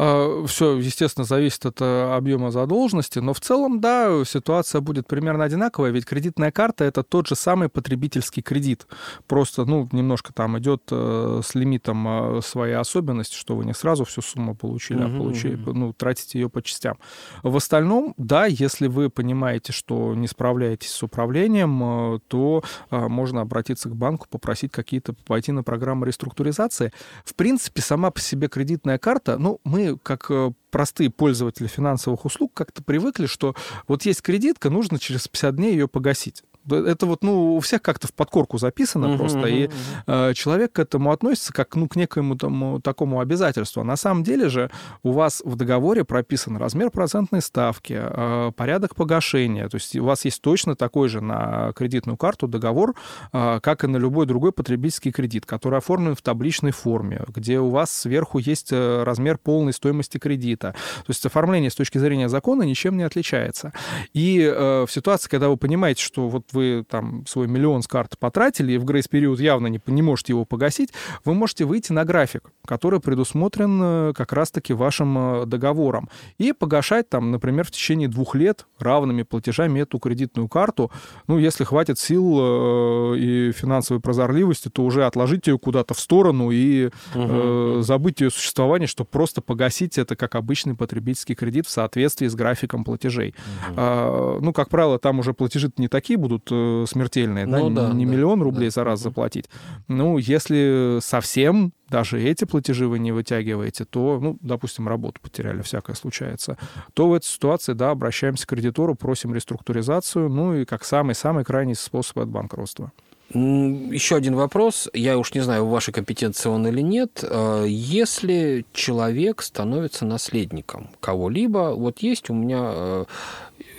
А, 0.00 0.46
Все, 0.46 0.78
естественно, 0.78 1.24
зависит 1.24 1.66
от 1.66 1.80
э, 1.80 2.14
объема 2.14 2.52
задолженности, 2.52 3.18
но 3.18 3.32
в 3.32 3.40
целом, 3.40 3.80
да, 3.80 4.22
ситуация 4.24 4.80
будет 4.80 5.08
примерно 5.08 5.42
одинаковая, 5.42 5.90
ведь 5.90 6.04
кредитная 6.04 6.52
карта 6.52 6.84
это 6.84 7.02
тот 7.02 7.26
же 7.26 7.34
самый 7.34 7.68
потребительский 7.68 8.40
кредит. 8.40 8.86
Просто, 9.26 9.64
ну, 9.64 9.88
немножко 9.90 10.32
там 10.32 10.56
идет 10.56 10.84
э, 10.92 11.40
с 11.44 11.56
лимитом 11.56 12.38
э, 12.38 12.42
своей 12.42 12.74
особенности, 12.74 13.34
что 13.34 13.56
вы 13.56 13.64
не 13.64 13.74
сразу 13.74 14.04
всю 14.04 14.22
сумму 14.22 14.54
получили, 14.54 15.02
угу, 15.02 15.16
а 15.16 15.18
получили, 15.18 15.56
угу. 15.56 15.72
ну, 15.72 15.92
тратите 15.92 16.38
ее 16.38 16.48
по 16.48 16.62
частям. 16.62 16.98
В 17.42 17.56
остальном, 17.56 18.14
да, 18.18 18.46
если 18.46 18.86
вы 18.86 19.10
понимаете, 19.10 19.72
что 19.72 20.14
не 20.14 20.28
справляетесь 20.28 20.92
с 20.92 21.02
управлением, 21.02 22.20
то 22.28 22.62
можно 22.90 23.40
обратиться 23.40 23.88
к 23.88 23.96
банку, 23.96 24.28
попросить 24.30 24.70
какие-то, 24.70 25.14
пойти 25.26 25.50
на 25.50 25.64
программу 25.64 26.04
реструктуризации. 26.04 26.92
В 27.24 27.34
принципе, 27.34 27.82
сама 27.82 28.12
по 28.12 28.20
себе 28.20 28.46
кредитная 28.46 28.98
карта, 28.98 29.38
ну, 29.38 29.58
мы 29.64 29.87
как 29.96 30.30
э, 30.30 30.52
простые 30.70 31.10
пользователи 31.10 31.66
финансовых 31.66 32.24
услуг 32.24 32.52
как-то 32.54 32.82
привыкли, 32.82 33.26
что 33.26 33.54
вот 33.86 34.04
есть 34.04 34.22
кредитка, 34.22 34.70
нужно 34.70 34.98
через 34.98 35.28
50 35.28 35.56
дней 35.56 35.72
ее 35.72 35.88
погасить. 35.88 36.42
Это 36.70 37.06
вот, 37.06 37.22
ну, 37.22 37.56
у 37.56 37.60
всех 37.60 37.82
как-то 37.82 38.06
в 38.08 38.12
подкорку 38.12 38.58
записано 38.58 39.06
uh-huh, 39.06 39.16
просто, 39.16 39.38
uh-huh, 39.40 39.64
и 39.64 39.70
э, 40.06 40.34
человек 40.34 40.72
к 40.72 40.78
этому 40.78 41.12
относится 41.12 41.52
как, 41.52 41.74
ну, 41.74 41.88
к 41.88 41.96
некоему 41.96 42.36
тому, 42.36 42.80
такому 42.80 43.20
обязательству. 43.20 43.80
А 43.80 43.84
на 43.84 43.96
самом 43.96 44.22
деле 44.22 44.48
же 44.48 44.70
у 45.02 45.12
вас 45.12 45.42
в 45.44 45.56
договоре 45.56 46.04
прописан 46.04 46.56
размер 46.56 46.90
процентной 46.90 47.42
ставки, 47.42 47.98
э, 47.98 48.52
порядок 48.56 48.94
погашения. 48.94 49.68
То 49.68 49.76
есть 49.76 49.96
у 49.96 50.04
вас 50.04 50.24
есть 50.24 50.42
точно 50.42 50.76
такой 50.76 51.08
же 51.08 51.20
на 51.20 51.72
кредитную 51.72 52.16
карту 52.16 52.48
договор, 52.48 52.94
э, 53.32 53.60
как 53.62 53.84
и 53.84 53.86
на 53.86 53.96
любой 53.96 54.26
другой 54.26 54.52
потребительский 54.52 55.12
кредит, 55.12 55.46
который 55.46 55.78
оформлен 55.78 56.14
в 56.14 56.22
табличной 56.22 56.72
форме, 56.72 57.22
где 57.28 57.60
у 57.60 57.70
вас 57.70 57.90
сверху 57.90 58.38
есть 58.38 58.72
размер 58.72 59.38
полной 59.38 59.72
стоимости 59.72 60.18
кредита. 60.18 60.72
То 60.98 61.10
есть 61.10 61.24
оформление 61.24 61.70
с 61.70 61.74
точки 61.74 61.98
зрения 61.98 62.28
закона 62.28 62.62
ничем 62.62 62.96
не 62.96 63.04
отличается. 63.04 63.72
И 64.12 64.38
в 64.38 64.88
ситуации, 64.90 65.28
когда 65.28 65.48
вы 65.48 65.56
понимаете, 65.56 66.02
что 66.02 66.28
вот 66.28 66.44
вы 66.52 66.57
там 66.88 67.26
свой 67.26 67.46
миллион 67.46 67.82
с 67.82 67.86
карты 67.86 68.16
потратили, 68.18 68.72
и 68.72 68.78
в 68.78 68.84
грейс-период 68.84 69.40
явно 69.40 69.66
не, 69.66 69.80
не 69.86 70.02
можете 70.02 70.32
его 70.32 70.44
погасить, 70.44 70.92
вы 71.24 71.34
можете 71.34 71.64
выйти 71.64 71.92
на 71.92 72.04
график, 72.04 72.50
который 72.66 73.00
предусмотрен 73.00 73.80
э, 73.82 74.12
как 74.14 74.32
раз-таки 74.32 74.72
вашим 74.72 75.18
э, 75.18 75.46
договором, 75.46 76.08
и 76.38 76.52
погашать 76.52 77.08
там, 77.08 77.30
например, 77.30 77.64
в 77.66 77.70
течение 77.70 78.08
двух 78.08 78.34
лет 78.34 78.66
равными 78.78 79.22
платежами 79.22 79.80
эту 79.80 79.98
кредитную 79.98 80.48
карту. 80.48 80.90
Ну, 81.26 81.38
если 81.38 81.64
хватит 81.64 81.98
сил 81.98 82.38
э, 82.40 83.18
и 83.18 83.52
финансовой 83.52 84.00
прозорливости, 84.00 84.68
то 84.68 84.84
уже 84.84 85.06
отложить 85.06 85.46
ее 85.46 85.58
куда-то 85.58 85.94
в 85.94 86.00
сторону 86.00 86.50
и 86.50 86.90
угу. 87.14 87.82
забыть 87.82 88.20
ее 88.20 88.30
существование, 88.30 88.86
чтобы 88.86 89.10
просто 89.10 89.40
погасить 89.40 89.98
это 89.98 90.16
как 90.16 90.34
обычный 90.34 90.74
потребительский 90.74 91.34
кредит 91.34 91.66
в 91.66 91.70
соответствии 91.70 92.26
с 92.26 92.34
графиком 92.34 92.84
платежей. 92.84 93.34
Угу. 93.70 94.40
Ну, 94.40 94.52
как 94.52 94.68
правило, 94.68 94.98
там 94.98 95.18
уже 95.18 95.32
платежи 95.32 95.70
не 95.76 95.88
такие 95.88 96.18
будут 96.18 96.37
будут 96.38 96.48
э, 96.50 96.84
смертельные, 96.88 97.46
ну, 97.46 97.70
да, 97.70 97.88
да, 97.88 97.94
не 97.94 98.06
да, 98.06 98.12
миллион 98.12 98.42
рублей 98.42 98.68
да. 98.68 98.72
за 98.72 98.84
раз 98.84 99.00
заплатить. 99.00 99.46
Ну, 99.88 100.18
если 100.18 100.98
совсем 101.00 101.72
даже 101.88 102.22
эти 102.22 102.44
платежи 102.44 102.86
вы 102.86 102.98
не 102.98 103.12
вытягиваете, 103.12 103.84
то, 103.84 104.18
ну, 104.20 104.38
допустим, 104.40 104.88
работу 104.88 105.20
потеряли, 105.20 105.62
всякое 105.62 105.96
случается, 105.96 106.58
то 106.94 107.08
в 107.08 107.14
этой 107.14 107.26
ситуации, 107.26 107.72
да, 107.72 107.90
обращаемся 107.90 108.46
к 108.46 108.50
кредитору, 108.50 108.94
просим 108.94 109.34
реструктуризацию, 109.34 110.28
ну 110.28 110.54
и 110.54 110.64
как 110.64 110.84
самый-самый 110.84 111.44
крайний 111.44 111.74
способ 111.74 112.18
от 112.18 112.28
банкротства. 112.28 112.92
Еще 113.30 114.16
один 114.16 114.36
вопрос. 114.36 114.88
Я 114.94 115.18
уж 115.18 115.34
не 115.34 115.42
знаю, 115.42 115.66
в 115.66 115.70
вашей 115.70 115.92
компетенции 115.92 116.48
он 116.48 116.66
или 116.66 116.80
нет. 116.80 117.22
Э, 117.22 117.66
если 117.68 118.64
человек 118.72 119.42
становится 119.42 120.06
наследником 120.06 120.88
кого-либо, 121.00 121.74
вот 121.74 121.98
есть 121.98 122.30
у 122.30 122.34
меня 122.34 122.60
э, 122.64 123.04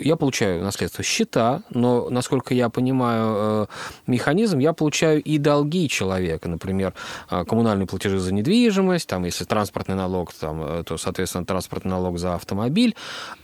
я 0.00 0.16
получаю 0.16 0.62
наследство 0.62 1.04
счета, 1.04 1.62
но, 1.70 2.08
насколько 2.10 2.54
я 2.54 2.68
понимаю 2.68 3.34
э, 3.36 3.66
механизм, 4.06 4.58
я 4.58 4.72
получаю 4.72 5.22
и 5.22 5.38
долги 5.38 5.88
человека, 5.88 6.48
например, 6.48 6.94
коммунальные 7.28 7.86
платежи 7.86 8.18
за 8.18 8.32
недвижимость, 8.32 9.08
там, 9.08 9.24
если 9.24 9.44
транспортный 9.44 9.96
налог, 9.96 10.32
там, 10.32 10.84
то, 10.84 10.96
соответственно, 10.96 11.44
транспортный 11.44 11.90
налог 11.90 12.18
за 12.18 12.34
автомобиль. 12.34 12.94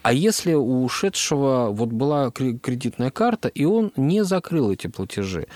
А 0.02 0.12
если 0.12 0.54
у 0.54 0.84
ушедшего 0.84 1.68
вот 1.70 1.90
была 1.90 2.30
кредитная 2.30 3.10
карта, 3.10 3.48
и 3.48 3.64
он 3.64 3.92
не 3.96 4.24
закрыл 4.24 4.70
эти 4.70 4.86
платежи, 4.86 5.46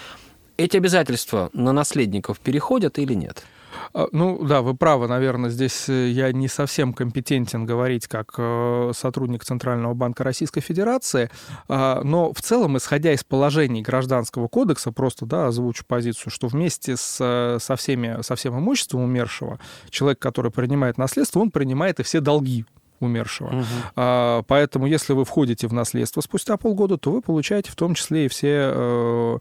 эти 0.56 0.76
обязательства 0.76 1.50
на 1.52 1.72
наследников 1.72 2.38
переходят 2.38 2.98
или 2.98 3.14
нет? 3.14 3.44
А, 3.92 4.06
ну 4.12 4.44
да, 4.44 4.62
вы 4.62 4.74
правы, 4.74 5.08
наверное, 5.08 5.50
здесь 5.50 5.88
э, 5.88 6.08
я 6.08 6.32
не 6.32 6.48
совсем 6.48 6.92
компетентен 6.92 7.66
говорить 7.66 8.06
как 8.06 8.34
э, 8.38 8.92
сотрудник 8.94 9.44
Центрального 9.44 9.94
банка 9.94 10.24
Российской 10.24 10.60
Федерации, 10.60 11.30
а, 11.68 12.02
но 12.02 12.32
в 12.32 12.40
целом, 12.40 12.76
исходя 12.76 13.12
из 13.12 13.24
положений 13.24 13.82
Гражданского 13.82 14.48
кодекса, 14.48 14.92
просто 14.92 15.26
да, 15.26 15.46
озвучу 15.48 15.84
позицию, 15.86 16.32
что 16.32 16.48
вместе 16.48 16.96
с, 16.96 17.18
э, 17.20 17.58
со, 17.60 17.76
всеми, 17.76 18.22
со 18.22 18.36
всем 18.36 18.58
имуществом 18.58 19.02
умершего 19.02 19.58
человек, 19.90 20.18
который 20.18 20.50
принимает 20.50 20.98
наследство, 20.98 21.40
он 21.40 21.50
принимает 21.50 22.00
и 22.00 22.02
все 22.02 22.20
долги 22.20 22.64
умершего. 23.00 23.48
Угу. 23.48 23.64
А, 23.96 24.42
поэтому, 24.42 24.86
если 24.86 25.12
вы 25.12 25.24
входите 25.24 25.66
в 25.66 25.72
наследство 25.72 26.20
спустя 26.20 26.56
полгода, 26.56 26.96
то 26.98 27.10
вы 27.10 27.22
получаете 27.22 27.70
в 27.70 27.76
том 27.76 27.94
числе 27.94 28.26
и 28.26 28.28
все, 28.28 28.72
э, 28.72 29.38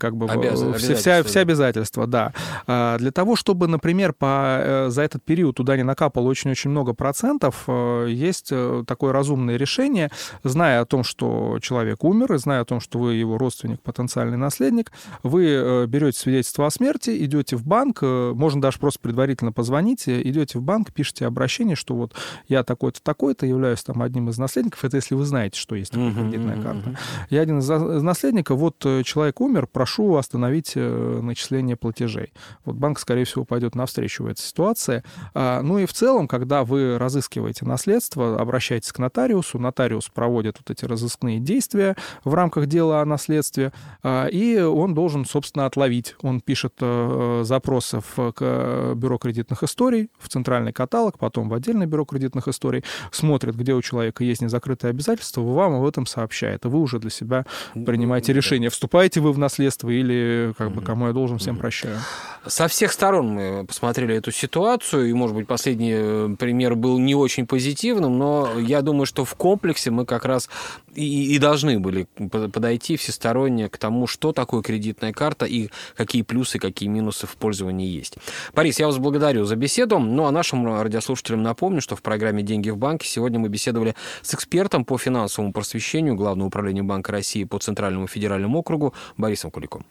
как 0.00 0.16
бы, 0.16 0.26
Обяз... 0.26 0.62
все, 0.78 0.94
вся, 0.94 1.22
все 1.22 1.40
обязательства. 1.40 2.06
Да. 2.06 2.32
А, 2.66 2.98
для 2.98 3.10
того, 3.10 3.36
чтобы, 3.36 3.66
например, 3.66 4.12
по, 4.12 4.58
э, 4.60 4.86
за 4.90 5.02
этот 5.02 5.22
период 5.24 5.56
туда 5.56 5.76
не 5.76 5.82
накапало 5.82 6.28
очень-очень 6.28 6.70
много 6.70 6.94
процентов, 6.94 7.64
э, 7.66 8.06
есть 8.08 8.48
э, 8.50 8.84
такое 8.86 9.12
разумное 9.12 9.56
решение, 9.56 10.10
зная 10.44 10.80
о 10.80 10.86
том, 10.86 11.04
что 11.04 11.58
человек 11.60 12.04
умер, 12.04 12.34
и 12.34 12.38
зная 12.38 12.60
о 12.60 12.64
том, 12.64 12.80
что 12.80 12.98
вы 12.98 13.14
его 13.14 13.38
родственник, 13.38 13.80
потенциальный 13.82 14.36
наследник, 14.36 14.92
вы 15.22 15.46
э, 15.46 15.86
берете 15.86 16.18
свидетельство 16.18 16.66
о 16.66 16.70
смерти, 16.70 17.24
идете 17.24 17.56
в 17.56 17.66
банк, 17.66 17.98
э, 18.02 18.32
можно 18.34 18.60
даже 18.60 18.78
просто 18.78 19.00
предварительно 19.00 19.52
позвонить, 19.52 20.08
идете 20.08 20.58
в 20.58 20.62
банк, 20.62 20.92
пишете 20.92 21.26
обращение, 21.26 21.76
что 21.76 21.94
вот 21.94 22.14
я 22.48 22.62
так 22.62 22.75
такой-то, 22.76 23.02
такой-то, 23.02 23.46
являюсь 23.46 23.82
там 23.82 24.02
одним 24.02 24.28
из 24.28 24.36
наследников. 24.36 24.84
Это 24.84 24.96
если 24.96 25.14
вы 25.14 25.24
знаете, 25.24 25.58
что 25.58 25.74
есть 25.74 25.92
такая 25.92 26.12
кредитная 26.12 26.62
карта. 26.62 26.98
Я 27.30 27.40
один 27.40 27.60
из 27.60 27.68
наследников, 28.02 28.58
вот 28.58 28.84
э, 28.84 29.02
человек 29.02 29.40
умер, 29.40 29.66
прошу 29.66 30.16
остановить 30.16 30.72
э, 30.74 31.20
начисление 31.22 31.76
платежей. 31.76 32.34
Вот 32.66 32.76
банк, 32.76 32.98
скорее 32.98 33.24
всего, 33.24 33.44
пойдет 33.44 33.74
навстречу 33.74 34.24
в 34.24 34.26
этой 34.26 34.42
ситуации. 34.42 35.02
А, 35.32 35.62
ну 35.62 35.78
и 35.78 35.86
в 35.86 35.92
целом, 35.94 36.28
когда 36.28 36.64
вы 36.64 36.98
разыскиваете 36.98 37.64
наследство, 37.64 38.38
обращайтесь 38.38 38.92
к 38.92 38.98
нотариусу, 38.98 39.58
нотариус 39.58 40.08
проводит 40.08 40.58
вот 40.58 40.70
эти 40.70 40.84
разыскные 40.84 41.40
действия 41.40 41.96
в 42.24 42.34
рамках 42.34 42.66
дела 42.66 43.00
о 43.00 43.06
наследстве, 43.06 43.72
а, 44.02 44.26
и 44.26 44.60
он 44.60 44.92
должен, 44.92 45.24
собственно, 45.24 45.64
отловить. 45.64 46.14
Он 46.20 46.42
пишет 46.42 46.74
э, 46.80 47.42
запросы 47.44 48.00
в 48.16 48.94
бюро 48.94 49.16
кредитных 49.16 49.62
историй, 49.62 50.10
в 50.18 50.28
центральный 50.28 50.72
каталог, 50.72 51.18
потом 51.18 51.48
в 51.48 51.54
отдельное 51.54 51.86
бюро 51.86 52.04
кредитных 52.04 52.48
историй, 52.48 52.65
историй, 52.66 52.84
смотрит, 53.10 53.56
где 53.56 53.74
у 53.74 53.82
человека 53.82 54.24
есть 54.24 54.42
незакрытые 54.42 54.90
обязательства, 54.90 55.40
вам 55.40 55.74
об 55.74 55.86
этом 55.86 56.06
сообщает, 56.06 56.64
а 56.66 56.68
вы 56.68 56.80
уже 56.80 56.98
для 56.98 57.10
себя 57.10 57.44
принимаете 57.74 58.32
решение, 58.32 58.70
вступаете 58.70 59.20
вы 59.20 59.32
в 59.32 59.38
наследство 59.38 59.90
или 59.90 60.52
как 60.56 60.72
бы 60.72 60.82
кому 60.82 61.06
я 61.06 61.12
должен, 61.12 61.38
всем 61.38 61.56
прощаю. 61.56 61.98
Со 62.46 62.68
всех 62.68 62.92
сторон 62.92 63.28
мы 63.28 63.64
посмотрели 63.66 64.14
эту 64.14 64.30
ситуацию, 64.30 65.08
и, 65.08 65.12
может 65.12 65.34
быть, 65.34 65.46
последний 65.46 65.94
э, 65.94 66.36
пример 66.38 66.76
был 66.76 66.98
не 66.98 67.14
очень 67.14 67.46
позитивным, 67.46 68.18
но 68.18 68.58
я 68.58 68.82
думаю, 68.82 69.06
что 69.06 69.24
в 69.24 69.34
комплексе 69.34 69.90
мы 69.90 70.04
как 70.04 70.24
раз 70.24 70.48
и, 70.96 71.34
и 71.34 71.38
должны 71.38 71.78
были 71.78 72.04
подойти 72.16 72.96
всесторонне 72.96 73.68
к 73.68 73.78
тому, 73.78 74.06
что 74.06 74.32
такое 74.32 74.62
кредитная 74.62 75.12
карта 75.12 75.46
и 75.46 75.68
какие 75.96 76.22
плюсы, 76.22 76.58
какие 76.58 76.88
минусы 76.88 77.26
в 77.26 77.36
пользовании 77.36 77.88
есть. 77.88 78.16
Борис, 78.54 78.80
я 78.80 78.86
вас 78.86 78.98
благодарю 78.98 79.44
за 79.44 79.56
беседу. 79.56 79.98
Ну 79.98 80.24
а 80.24 80.30
нашим 80.30 80.66
радиослушателям 80.66 81.42
напомню, 81.42 81.80
что 81.80 81.96
в 81.96 82.02
программе 82.02 82.42
«Деньги 82.42 82.70
в 82.70 82.76
банке» 82.76 83.06
сегодня 83.06 83.38
мы 83.38 83.48
беседовали 83.48 83.94
с 84.22 84.34
экспертом 84.34 84.84
по 84.84 84.98
финансовому 84.98 85.52
просвещению 85.52 86.14
Главного 86.14 86.48
управления 86.48 86.82
Банка 86.82 87.12
России 87.12 87.44
по 87.44 87.58
Центральному 87.58 88.06
федеральному 88.06 88.58
округу 88.58 88.94
Борисом 89.16 89.50
Куликом. 89.50 89.84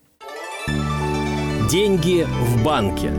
Деньги 1.70 2.26
в 2.26 2.64
банке. 2.64 3.12